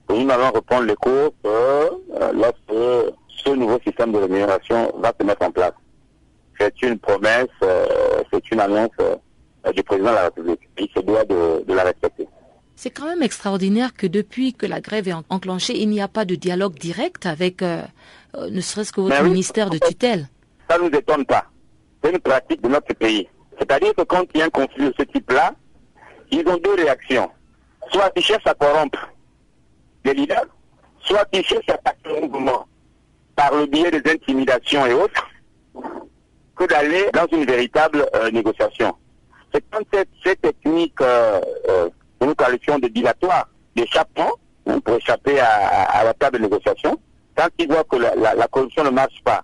[0.08, 1.90] que nous allons reprendre les cours euh,
[2.32, 5.72] lorsque ce nouveau système de rémunération va se mettre en place.
[6.58, 7.86] C'est une promesse, euh,
[8.32, 10.60] c'est une annonce euh, du président de la République.
[10.78, 12.26] Il se doit de, la respecter.
[12.74, 16.24] C'est quand même extraordinaire que depuis que la grève est enclenchée, il n'y a pas
[16.24, 20.28] de dialogue direct avec ne serait-ce que votre ministère de tutelle.
[20.70, 21.46] Ça ne nous étonne pas.
[22.02, 23.28] C'est une pratique de notre pays.
[23.58, 25.54] C'est-à-dire que quand il y a un conflit de ce type-là,
[26.30, 27.28] ils ont deux réactions.
[27.90, 29.08] Soit ils cherchent à corrompre
[30.04, 30.46] les leaders,
[31.00, 32.66] soit ils cherchent à attaquer le mouvement
[33.34, 35.26] par le biais des intimidations et autres,
[36.56, 38.92] que d'aller dans une véritable euh, négociation.
[39.54, 41.88] C'est quand cette, cette technique euh, euh,
[42.20, 44.32] que nous qualifions de dilatoire, d'échappement,
[44.66, 46.98] hein, pour échapper à, la table de négociation,
[47.36, 49.42] quand ils voient que la, corruption ne marche pas,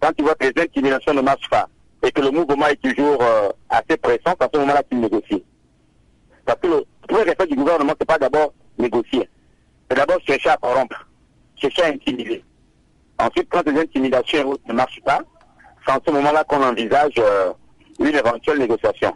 [0.00, 1.68] quand ils voient que les intimidations ne marchent pas,
[2.02, 3.22] et que le mouvement est toujours
[3.68, 5.40] assez pressant, à ce moment-là qu'ils négocient.
[6.44, 9.28] Parce que le premier effet du gouvernement, ce n'est pas d'abord négocier.
[9.88, 11.06] C'est d'abord chercher à corrompre,
[11.56, 12.44] chercher à intimider.
[13.18, 15.20] Ensuite, quand les intimidations ne marchent pas,
[15.86, 17.52] c'est en ce moment-là qu'on envisage euh,
[18.00, 19.14] une éventuelle négociation.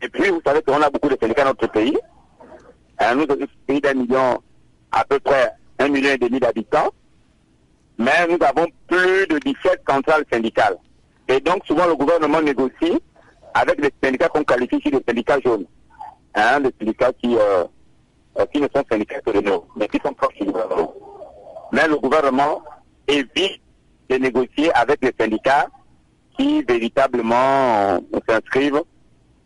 [0.00, 1.96] Et puis, vous savez qu'on a beaucoup de syndicats dans notre pays.
[3.00, 4.42] Euh, nous sommes un pays d'un million,
[4.90, 6.90] à peu près un million et demi d'habitants.
[7.98, 10.76] Mais nous avons plus de 17 centrales syndicales.
[11.28, 13.00] Et donc, souvent, le gouvernement négocie
[13.54, 15.66] avec des syndicats qu'on qualifie ici de syndicats jaunes.
[16.34, 17.64] Hein, des syndicats qui, euh,
[18.38, 20.94] euh, qui ne sont syndicats que de nous, mais qui sont proches du gouvernement.
[21.72, 22.62] Mais le gouvernement
[23.06, 23.60] évite
[24.08, 25.66] de négocier avec les syndicats
[26.38, 28.82] qui véritablement s'inscrivent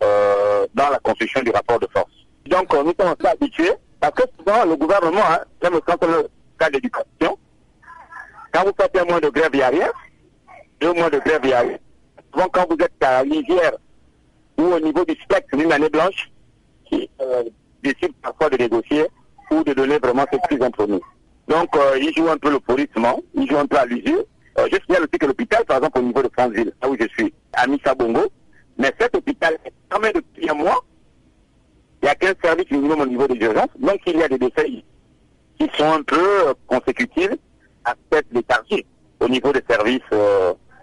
[0.05, 2.13] euh, dans la construction du rapport de force.
[2.47, 7.37] Donc nous sommes habitués, parce que souvent le gouvernement, hein, comme le cas d'éducation,
[8.53, 9.91] quand vous faites un mois de grève, il n'y a rien.
[10.81, 11.79] Deux mois de grève, il n'y a rien.
[12.33, 13.73] Souvent quand vous êtes à l'hiver
[14.57, 16.31] ou au niveau du spectre d'une année blanche,
[16.91, 17.45] qui euh,
[17.83, 19.07] décide parfois de négocier
[19.51, 21.01] ou de donner vraiment ce qu'ils ont promis.
[21.49, 24.25] Donc, euh, il joue un peu le pourrissement, il joue un peu à l'usure.
[24.59, 27.07] Euh, je signale aussi que l'hôpital, par exemple, au niveau de Franceville, là où je
[27.09, 28.27] suis, à Missa-Bongo,
[28.79, 30.85] mais cet hôpital est même depuis un mois.
[32.03, 33.71] Il n'y a qu'un service minimum au niveau des urgences.
[33.79, 34.67] Donc, il y a des décès
[35.59, 37.37] qui sont un peu euh, consécutifs
[37.85, 38.85] à cette léthargie
[39.21, 40.03] au niveau des services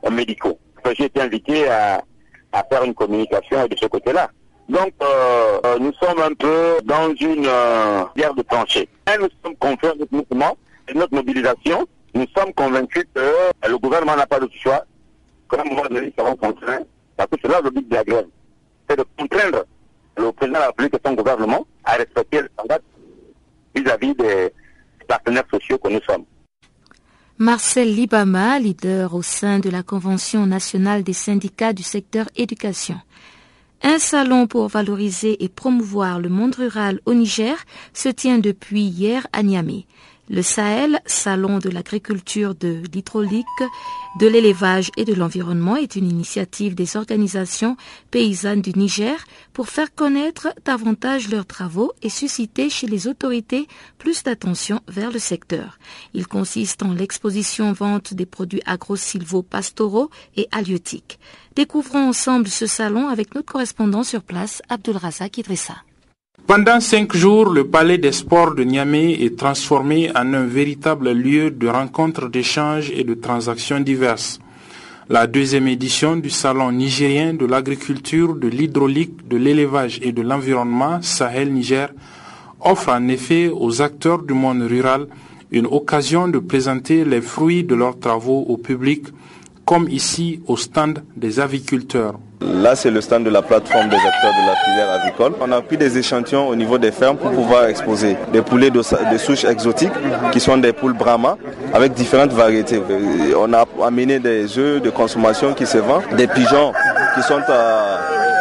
[0.10, 0.58] médicaux.
[0.98, 2.04] J'ai été invité à,
[2.52, 4.30] à faire une communication de ce côté-là.
[4.70, 8.88] Donc, euh, euh, nous sommes un peu dans une euh, guerre de plancher.
[9.08, 10.58] Et nous sommes confiants de mouvement
[10.88, 11.86] et notre mobilisation.
[12.14, 13.22] Nous sommes convaincus que
[13.68, 14.86] le gouvernement n'a pas de choix,
[15.50, 16.84] que moment donné, ils seront contraints,
[17.18, 18.28] parce que c'est là le but de la grève.
[18.88, 19.66] C'est de contraindre
[20.18, 22.80] le président de la République et son gouvernement à respecter le standard
[23.76, 24.54] vis-à-vis des
[25.08, 26.26] partenaires sociaux que nous sommes.
[27.40, 33.00] Marcel Libama, leader au sein de la Convention nationale des syndicats du secteur éducation.
[33.86, 37.58] Un salon pour valoriser et promouvoir le monde rural au Niger
[37.94, 39.86] se tient depuis hier à Niamey.
[40.34, 43.46] Le Sahel, salon de l'agriculture, de l'hydraulique,
[44.20, 47.78] de l'élevage et de l'environnement, est une initiative des organisations
[48.10, 53.68] paysannes du Niger pour faire connaître davantage leurs travaux et susciter chez les autorités
[54.00, 55.78] plus d'attention vers le secteur.
[56.16, 61.20] Il consiste en l'exposition-vente des produits agro-silvo-pastoraux et halieutiques.
[61.56, 65.76] Découvrons ensemble ce salon avec notre correspondant sur place, Abdul Razak Idrissa.
[66.46, 71.50] Pendant cinq jours, le palais des sports de Niamey est transformé en un véritable lieu
[71.52, 74.40] de rencontres, d'échanges et de transactions diverses.
[75.08, 81.02] La deuxième édition du Salon nigérien de l'agriculture, de l'hydraulique, de l'élevage et de l'environnement
[81.02, 81.90] Sahel-Niger
[82.60, 85.08] offre en effet aux acteurs du monde rural
[85.50, 89.06] une occasion de présenter les fruits de leurs travaux au public,
[89.64, 92.20] comme ici au stand des aviculteurs.
[92.44, 95.34] Là, c'est le stand de la plateforme des acteurs de la filière avicole.
[95.40, 98.82] On a pris des échantillons au niveau des fermes pour pouvoir exposer des poulets de,
[99.18, 99.92] souches exotiques
[100.32, 101.38] qui sont des poules Brahma
[101.74, 102.82] avec différentes variétés.
[103.38, 106.74] On a amené des œufs de consommation qui se vendent, des pigeons
[107.16, 107.40] qui sont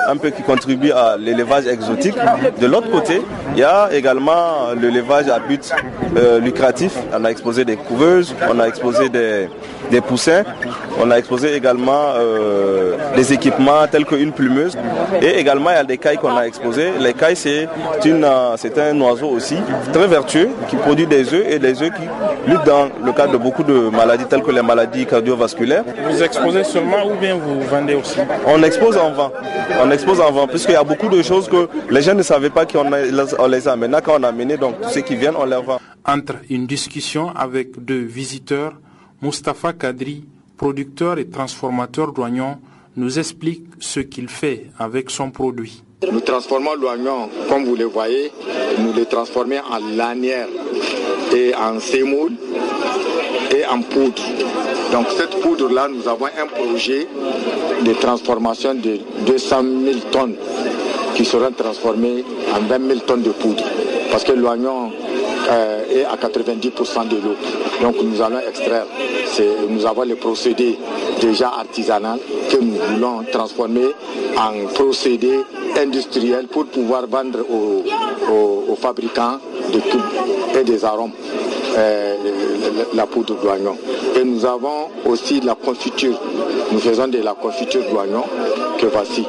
[0.09, 2.16] un peu qui contribuent à l'élevage exotique.
[2.61, 3.22] De l'autre côté,
[3.55, 5.72] il y a également l'élevage à but
[6.16, 6.92] euh, lucratif.
[7.16, 9.48] On a exposé des couveuses, on a exposé des,
[9.90, 10.42] des poussins.
[11.00, 14.76] On a exposé également euh, des équipements tels qu'une plumeuse.
[15.20, 16.92] Et également, il y a des cailles qu'on a exposées.
[17.00, 17.68] Les cailles, c'est
[18.07, 19.57] euh, c'est un oiseau aussi
[19.92, 23.38] très vertueux qui produit des œufs et des œufs qui luttent dans le cadre de
[23.38, 25.84] beaucoup de maladies telles que les maladies cardiovasculaires.
[26.11, 28.18] Vous exposez seulement ou bien vous vendez aussi?
[28.46, 29.32] On expose en vent.
[29.82, 32.51] On expose en vent puisqu'il y a beaucoup de choses que les gens ne savaient
[32.51, 32.90] pas qu'on
[33.49, 33.76] les a.
[33.76, 35.80] Maintenant, quand on a amené, donc ceux qui viennent, on les vend.
[36.05, 38.74] Entre une discussion avec deux visiteurs,
[39.22, 40.24] Mustapha Kadri,
[40.57, 42.59] producteur et transformateur d'oignons,
[42.97, 45.82] nous explique ce qu'il fait avec son produit.
[46.11, 48.32] Nous transformons l'oignon, comme vous le voyez,
[48.78, 50.49] nous le transformons en lanière
[51.34, 52.32] et en sémoule
[53.55, 54.22] et en poudre.
[54.92, 57.07] Donc cette poudre-là, nous avons un projet
[57.84, 60.34] de transformation de 200 000 tonnes
[61.14, 62.24] qui seront transformées
[62.55, 63.64] en 20 000 tonnes de poudre.
[64.11, 64.90] Parce que l'oignon
[65.50, 67.36] euh, est à 90% de l'eau.
[67.80, 68.86] Donc nous allons extraire,
[69.68, 70.78] nous avons le procédé
[71.20, 72.18] déjà artisanal
[72.50, 73.88] que nous voulons transformer
[74.36, 75.40] en procédé
[75.80, 79.38] industriel pour pouvoir vendre aux, fabricants
[79.72, 80.00] de tubes
[80.59, 81.12] et des arômes.
[81.77, 82.16] Euh,
[82.95, 83.77] la poudre d'oignon.
[84.16, 86.20] Et nous avons aussi la confiture.
[86.70, 88.25] Nous faisons de la confiture d'oignon
[88.79, 89.25] que voici.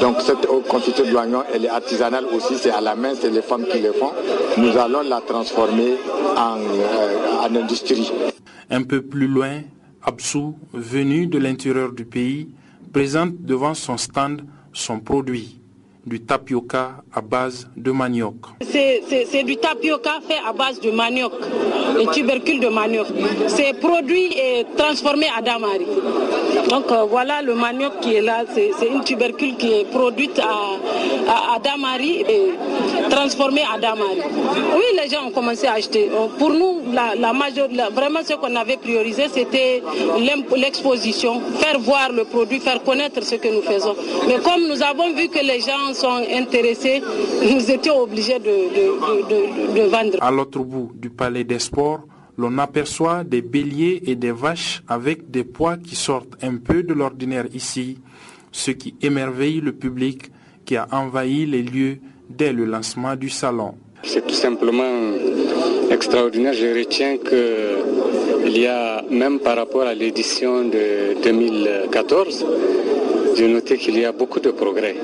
[0.00, 3.64] Donc cette confiture d'oignon, elle est artisanale aussi, c'est à la main, c'est les femmes
[3.70, 4.12] qui le font.
[4.58, 5.94] Nous allons la transformer
[6.36, 8.12] en, euh, en industrie.
[8.70, 9.60] Un peu plus loin,
[10.02, 12.48] Absou, venu de l'intérieur du pays,
[12.92, 15.59] présente devant son stand son produit
[16.06, 18.34] du tapioca à base de manioc.
[18.62, 21.32] C'est du tapioca fait à base de manioc,
[22.00, 23.06] et tubercules de manioc.
[23.48, 25.86] C'est produit et transformé à damari.
[26.68, 31.54] Donc euh, voilà le manioc qui est là, c'est une tubercule qui est produite à,
[31.54, 32.50] à, damari et
[33.10, 34.20] transformée à damari.
[34.76, 36.08] Oui, les gens ont commencé à acheter.
[36.12, 37.32] Euh, pour nous, la, la
[37.90, 39.82] vraiment ce qu'on avait priorisé, c'était
[40.56, 43.96] l'exposition, faire voir le produit, faire connaître ce que nous faisons.
[44.28, 47.02] Mais comme nous avons vu que les gens sont intéressés,
[47.42, 50.18] nous étions obligés de, vendre.
[50.20, 52.00] À l'autre bout du palais des sports,
[52.38, 56.94] l'on aperçoit des béliers et des vaches avec des poids qui sortent un peu de
[56.94, 57.98] l'ordinaire ici,
[58.52, 60.30] ce qui émerveille le public
[60.64, 63.74] qui a envahi les lieux dès le lancement du salon.
[64.02, 65.12] C'est tout simplement
[65.90, 66.54] extraordinaire.
[66.54, 72.46] Je retiens qu'il y a, même par rapport à l'édition de 2014,
[73.36, 74.96] j'ai noté qu'il y a beaucoup de progrès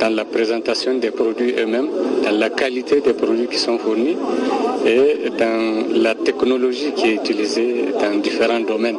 [0.00, 1.88] dans la présentation des produits eux-mêmes,
[2.24, 4.16] dans la qualité des produits qui sont fournis
[4.86, 8.96] et dans la technologie qui est utilisée dans différents domaines.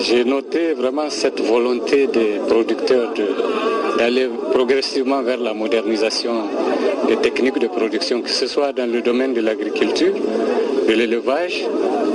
[0.00, 3.12] J'ai noté vraiment cette volonté des producteurs
[3.96, 6.32] d'aller progressivement vers la modernisation
[7.06, 10.14] des techniques de production, que ce soit dans le domaine de l'agriculture,
[10.88, 11.64] de l'élevage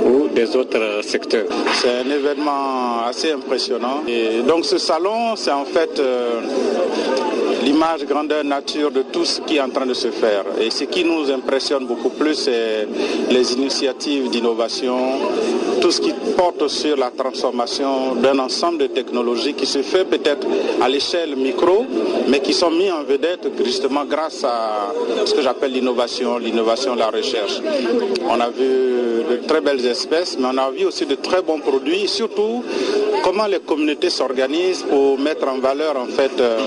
[0.04, 1.46] ou des autres secteurs.
[1.72, 4.02] C'est un événement assez impressionnant.
[4.06, 6.40] Et donc ce salon, c'est en fait euh,
[7.64, 10.44] l'image grandeur nature de tout ce qui est en train de se faire.
[10.60, 12.86] Et ce qui nous impressionne beaucoup plus, c'est
[13.30, 14.98] les initiatives d'innovation,
[15.80, 20.46] tout ce qui porte sur la transformation d'un ensemble de technologies qui se fait peut-être
[20.82, 21.86] à l'échelle micro,
[22.28, 24.92] mais qui sont mis en vedette justement grâce à
[25.24, 27.60] ce que j'appelle l'innovation, l'innovation, la recherche.
[28.28, 31.60] On a vu de très belles espèces, mais on a vu aussi de très bons
[31.60, 32.62] produits, surtout
[33.22, 36.58] comment les communautés s'organisent pour mettre en valeur en fait euh,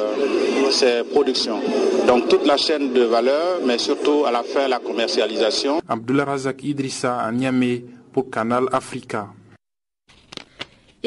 [0.72, 1.60] ces productions.
[2.08, 5.80] Donc toute la chaîne de valeur, mais surtout à la fin la commercialisation.
[5.88, 9.28] Abdullah Razak Idrissa à Niamey pour Canal Africa.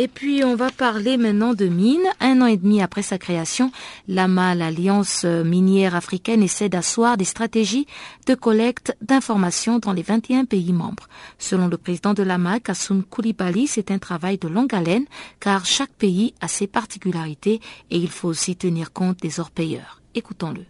[0.03, 2.09] Et puis on va parler maintenant de mines.
[2.20, 3.70] Un an et demi après sa création,
[4.09, 7.86] l'AMA, l'Alliance minière africaine, essaie d'asseoir des stratégies
[8.26, 11.07] de collecte d'informations dans les 21 pays membres.
[11.38, 15.05] Selon le président de l'AMA, Kassoum Koulibaly, c'est un travail de longue haleine
[15.38, 20.01] car chaque pays a ses particularités et il faut aussi tenir compte des orpailleurs.
[20.14, 20.64] Écoutons-le.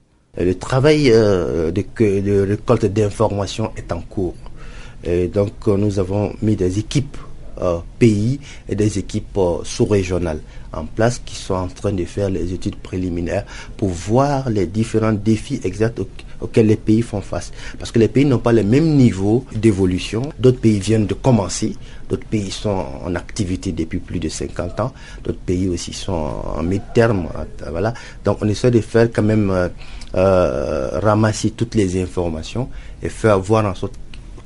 [0.44, 4.34] Le travail de, de récolte d'informations est en cours.
[5.04, 7.16] Et donc nous avons mis des équipes
[7.98, 10.40] pays et des équipes sous-régionales
[10.72, 13.44] en place qui sont en train de faire les études préliminaires
[13.76, 16.00] pour voir les différents défis exacts
[16.40, 17.52] auxquels les pays font face.
[17.78, 20.22] Parce que les pays n'ont pas le même niveau d'évolution.
[20.38, 21.76] D'autres pays viennent de commencer,
[22.08, 24.92] d'autres pays sont en activité depuis plus de 50 ans,
[25.24, 27.28] d'autres pays aussi sont en mi-terme.
[27.70, 27.94] Voilà.
[28.24, 29.68] Donc on essaie de faire quand même euh,
[30.14, 32.68] euh, ramasser toutes les informations
[33.02, 33.94] et faire voir en sorte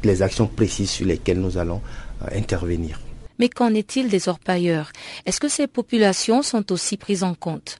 [0.03, 1.81] les actions précises sur lesquelles nous allons
[2.23, 3.01] euh, intervenir.
[3.39, 4.91] Mais qu'en est-il des orpailleurs?
[5.27, 7.79] Est-ce que ces populations sont aussi prises en compte?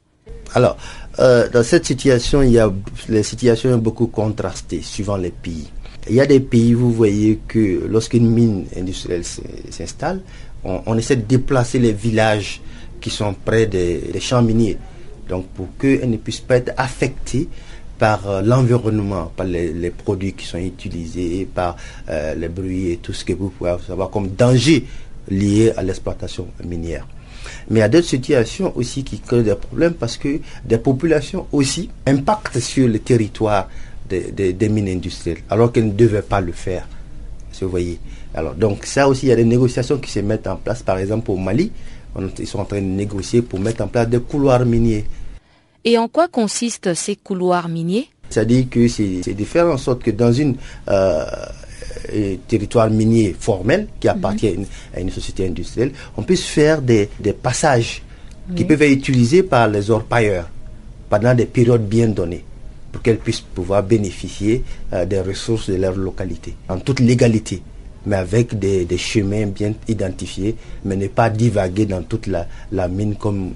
[0.55, 0.77] Alors,
[1.19, 2.73] euh, dans cette situation, il y a
[3.09, 5.71] les situations sont beaucoup contrastées suivant les pays.
[6.09, 10.21] Il y a des pays, vous voyez que lorsqu'une mine industrielle s'installe,
[10.65, 12.61] on, essaie de déplacer les villages
[13.01, 14.79] qui sont près des, champs miniers.
[15.29, 17.49] Donc pour qu'elles ne puissent pas être affectées
[17.99, 21.77] par euh, l'environnement, par les, produits qui sont utilisés, par
[22.11, 24.85] euh, les bruits et tout ce que vous pouvez savoir comme danger
[25.29, 27.07] liées à l'exploitation minière.
[27.69, 31.47] Mais il y a d'autres situations aussi qui créent des problèmes parce que des populations
[31.53, 33.69] aussi impactent sur le territoire
[34.09, 36.87] des, mines industrielles alors qu'elles ne devaient pas le faire.
[37.61, 37.99] Vous voyez.
[38.35, 40.83] Alors, donc ça aussi, il y a des négociations qui se mettent en place.
[40.83, 41.71] Par exemple, au Mali,
[42.39, 45.05] ils sont en train de négocier pour mettre en place des couloirs miniers.
[45.85, 48.09] Et en quoi consistent ces couloirs miniers?
[48.31, 50.57] C'est-à-dire que c'est de faire en sorte que dans une
[50.89, 51.25] euh,
[52.49, 54.57] territoire minier formel qui appartient
[54.95, 57.09] à, une, société industrielle, on puisse faire des,
[57.43, 58.03] passages
[58.55, 60.49] qui peuvent être utilisés par les orpailleurs
[61.09, 62.45] pendant des périodes bien données
[62.93, 64.63] pour qu'elles puissent pouvoir bénéficier
[64.93, 67.63] euh, des ressources de leur localité en toute légalité
[68.07, 70.55] mais avec des, chemins bien identifiés,
[70.85, 73.53] mais ne pas divaguer dans toute la, mine comme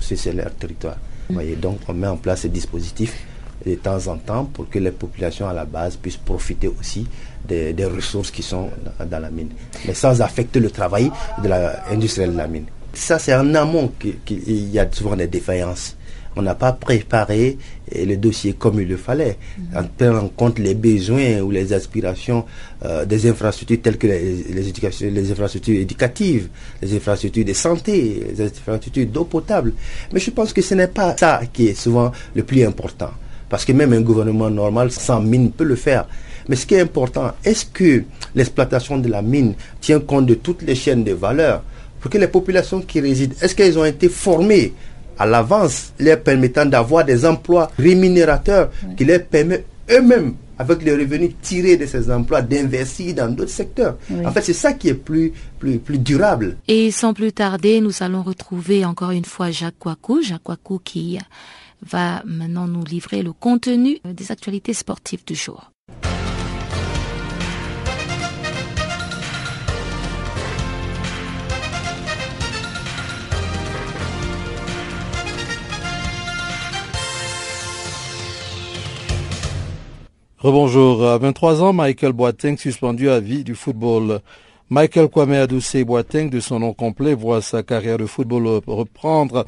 [0.00, 0.96] c'est leur territoire.
[1.30, 3.14] voyez, donc on met en place ces dispositifs
[3.64, 7.06] de temps en temps pour que les populations à la base puissent profiter aussi
[7.46, 8.70] des, ressources qui sont
[9.10, 9.50] dans, la mine,
[9.86, 11.10] mais sans affecter le travail
[11.42, 12.66] de l'industrie de la mine.
[12.92, 15.96] Ça, c'est en amont qu'il y a souvent des défaillances.
[16.38, 17.56] On n'a pas préparé
[17.94, 19.38] le dossier comme il le fallait,
[19.74, 22.44] en prenant en compte les besoins ou les aspirations
[22.84, 26.48] euh, des infrastructures telles que les, les, les infrastructures éducatives,
[26.82, 29.72] les infrastructures de santé, les infrastructures d'eau potable.
[30.12, 33.12] Mais je pense que ce n'est pas ça qui est souvent le plus important.
[33.48, 36.06] Parce que même un gouvernement normal sans mine peut le faire.
[36.48, 40.62] Mais ce qui est important, est-ce que l'exploitation de la mine tient compte de toutes
[40.62, 41.62] les chaînes de valeur
[42.00, 44.72] pour que les populations qui résident, est-ce qu'elles ont été formées
[45.18, 51.32] à l'avance, leur permettant d'avoir des emplois rémunérateurs qui leur permettent eux-mêmes avec les revenus
[51.42, 53.96] tirés de ces emplois, d'investir dans d'autres secteurs?
[54.24, 56.58] En fait, c'est ça qui est plus, plus, plus durable.
[56.68, 60.22] Et sans plus tarder, nous allons retrouver encore une fois Jacques Kouakou.
[60.22, 61.18] Jacques Kouakou qui
[61.82, 65.70] va maintenant nous livrer le contenu des actualités sportives du jour.
[80.46, 81.04] Rebonjour.
[81.04, 84.20] À 23 ans, Michael Boateng suspendu à vie du football.
[84.70, 89.44] Michael Kwame Adoucé Boateng, de son nom complet, voit sa carrière de football reprendre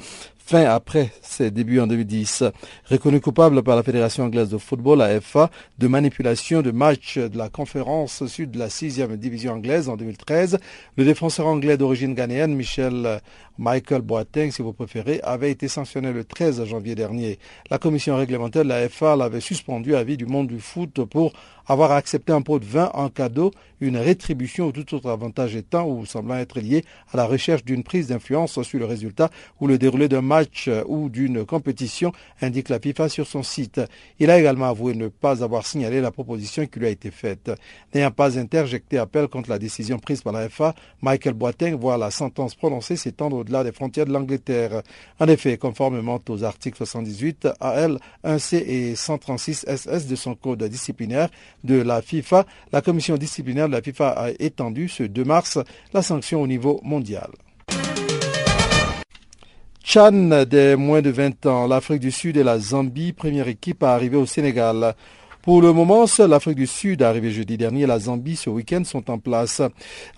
[0.48, 2.42] fin après ses débuts en 2010.
[2.86, 7.50] Reconnu coupable par la Fédération anglaise de football, AFA, de manipulation de matchs de la
[7.50, 10.58] conférence sud de la 6e division anglaise en 2013,
[10.96, 13.20] le défenseur anglais d'origine ghanéenne Michel
[13.58, 17.38] Michael Boateng, si vous préférez, avait été sanctionné le 13 janvier dernier.
[17.70, 21.32] La commission réglementaire de la FA l'avait suspendu à vie du monde du foot pour
[21.66, 25.86] avoir accepté un pot de vin en cadeau, une rétribution ou tout autre avantage étant
[25.86, 29.28] ou semblant être lié à la recherche d'une prise d'influence sur le résultat
[29.60, 30.37] ou le déroulé d'un match
[30.86, 33.80] ou d'une compétition, indique la FIFA sur son site.
[34.18, 37.50] Il a également avoué ne pas avoir signalé la proposition qui lui a été faite.
[37.94, 42.10] N'ayant pas interjecté appel contre la décision prise par la FA, Michael Boateng voit la
[42.10, 44.82] sentence prononcée s'étendre au-delà des frontières de l'Angleterre.
[45.18, 51.28] En effet, conformément aux articles 78 AL 1C et 136 SS de son code disciplinaire,
[51.64, 55.58] de la FIFA, la commission disciplinaire de la FIFA a étendu ce 2 mars
[55.92, 57.30] la sanction au niveau mondial.
[59.90, 63.94] Chan des moins de 20 ans, l'Afrique du Sud et la Zambie, première équipe à
[63.94, 64.94] arriver au Sénégal.
[65.40, 69.10] Pour le moment, seule l'Afrique du Sud, arrivée jeudi dernier, la Zambie ce week-end sont
[69.10, 69.62] en place.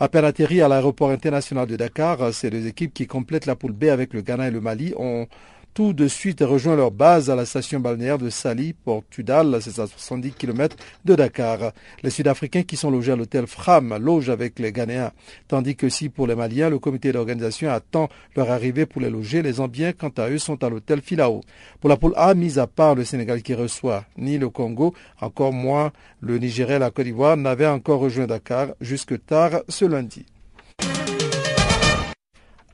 [0.00, 3.70] À peine atterri à l'aéroport international de Dakar, ces deux équipes qui complètent la poule
[3.70, 5.28] B avec le Ghana et le Mali ont
[5.74, 9.86] tout de suite rejoint leur base à la station balnéaire de Sali, Portudal, c'est à
[9.86, 11.72] 70 km de Dakar.
[12.02, 15.12] Les Sud-Africains qui sont logés à l'hôtel Fram logent avec les Ghanéens,
[15.48, 19.42] tandis que si pour les Maliens, le comité d'organisation attend leur arrivée pour les loger,
[19.42, 21.40] les Zambiens, quant à eux, sont à l'hôtel Filao.
[21.80, 25.52] Pour la poule A, mis à part le Sénégal qui reçoit ni le Congo, encore
[25.52, 30.26] moins le Nigeria et la Côte d'Ivoire, n'avaient encore rejoint Dakar jusque tard ce lundi.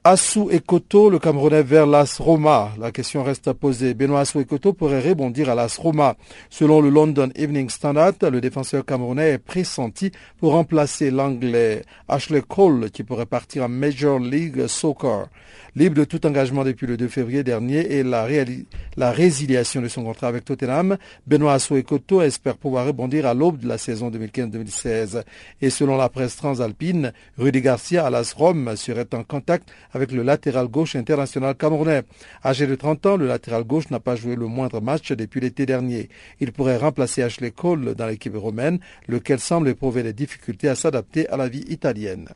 [0.08, 2.70] Assou Ekoto, le Camerounais vers l'AS Roma.
[2.78, 3.92] La question reste à poser.
[3.92, 6.14] Benoît Assou Ekoto pourrait rebondir à l'AS Roma.
[6.48, 12.92] Selon le London Evening Standard, le défenseur camerounais est pressenti pour remplacer l'anglais Ashley Cole
[12.92, 15.26] qui pourrait partir en Major League Soccer.
[15.74, 20.28] Libre de tout engagement depuis le 2 février dernier et la, résiliation de son contrat
[20.28, 20.96] avec Tottenham,
[21.26, 25.22] Benoît Assou-Ekoto espère pouvoir rebondir à l'aube de la saison 2015-2016.
[25.60, 30.22] Et selon la presse transalpine, Rudy Garcia à l'AS Rome serait en contact avec le
[30.22, 32.02] latéral gauche international camerounais.
[32.44, 35.64] Âgé de 30 ans, le latéral gauche n'a pas joué le moindre match depuis l'été
[35.64, 36.10] dernier.
[36.38, 38.78] Il pourrait remplacer Ashley Cole dans l'équipe romaine,
[39.08, 42.28] lequel semble éprouver des difficultés à s'adapter à la vie italienne.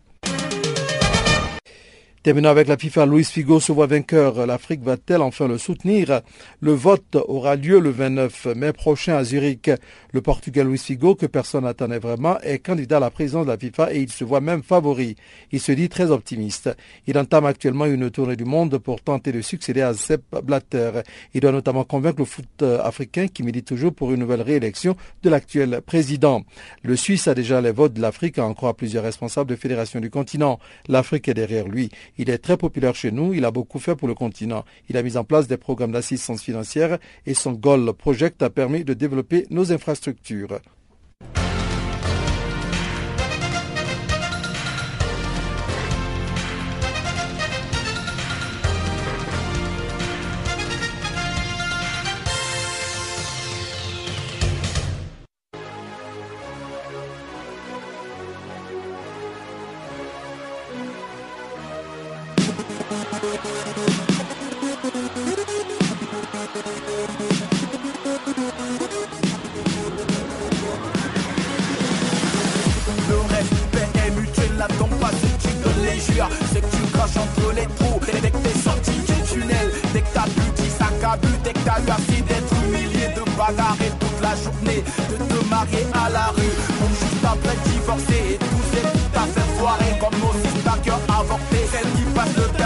[2.22, 4.46] Terminant avec la FIFA, Luis Figo se voit vainqueur.
[4.46, 6.20] L'Afrique va-t-elle enfin le soutenir?
[6.60, 9.70] Le vote aura lieu le 29 mai prochain à Zurich.
[10.12, 13.56] Le Portugais Luis Figo, que personne n'attendait vraiment, est candidat à la présidence de la
[13.56, 15.16] FIFA et il se voit même favori.
[15.50, 16.68] Il se dit très optimiste.
[17.06, 20.90] Il entame actuellement une tournée du monde pour tenter de succéder à Sepp Blatter.
[21.32, 25.30] Il doit notamment convaincre le foot africain qui milite toujours pour une nouvelle réélection de
[25.30, 26.42] l'actuel président.
[26.82, 30.10] Le Suisse a déjà les votes de l'Afrique, en croit plusieurs responsables de fédérations du
[30.10, 30.58] continent.
[30.86, 31.88] L'Afrique est derrière lui.
[32.18, 34.64] Il est très populaire chez nous, il a beaucoup fait pour le continent.
[34.88, 38.84] Il a mis en place des programmes d'assistance financière et son Goal Project a permis
[38.84, 40.60] de développer nos infrastructures.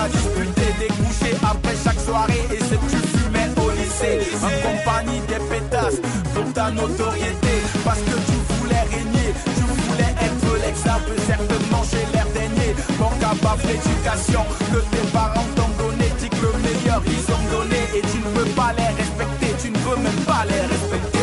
[0.05, 4.52] À disputer Des couchers après chaque soirée Et c'est que tu fumais au lycée En
[4.66, 6.00] compagnie des pétasses
[6.34, 12.24] Pour ta notoriété Parce que tu voulais régner Tu voulais être l'exemple Certainement chez l'air
[13.44, 16.07] pas l'éducation que tes parents t'ont donné.
[16.18, 19.70] Dis que le meilleur ils ont donné et tu ne veux pas les respecter, tu
[19.70, 21.14] ne veux même pas les respecter.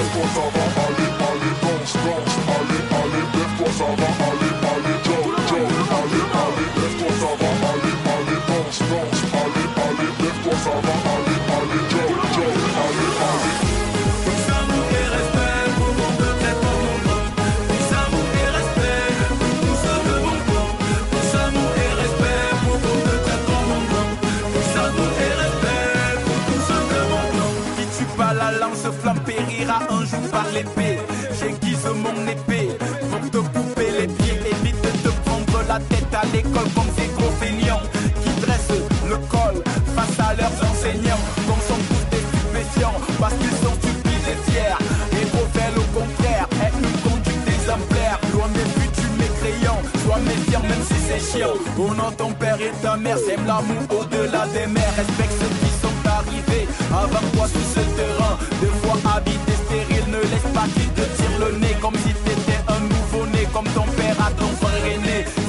[36.54, 39.64] Comme ces gros qui dressent le col
[39.95, 41.24] face à leurs enseignants.
[41.47, 44.78] Comme sont tous des stupéfiants parce qu'ils sont stupides et fiers.
[45.14, 48.20] Et révèlent au contraire est une conduite exemplaire.
[48.34, 51.56] Loin des buts du mécréant, sois méfiant même si c'est chiant.
[51.78, 54.93] Au nom ton père et ta mère, sème l'amour au-delà des mers.
[54.95, 58.38] Respecte ceux qui sont arrivés avant toi sur ce terrain.
[58.62, 62.62] Deux fois habité stérile, ne laisse pas qu'il te tire le nez comme si t'étais
[62.68, 65.41] un nouveau-né, comme ton père a ton frère aîné.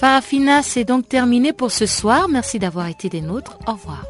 [0.00, 2.26] Farafina, c'est donc terminé pour ce soir.
[2.30, 3.58] Merci d'avoir été des nôtres.
[3.66, 4.02] Au revoir.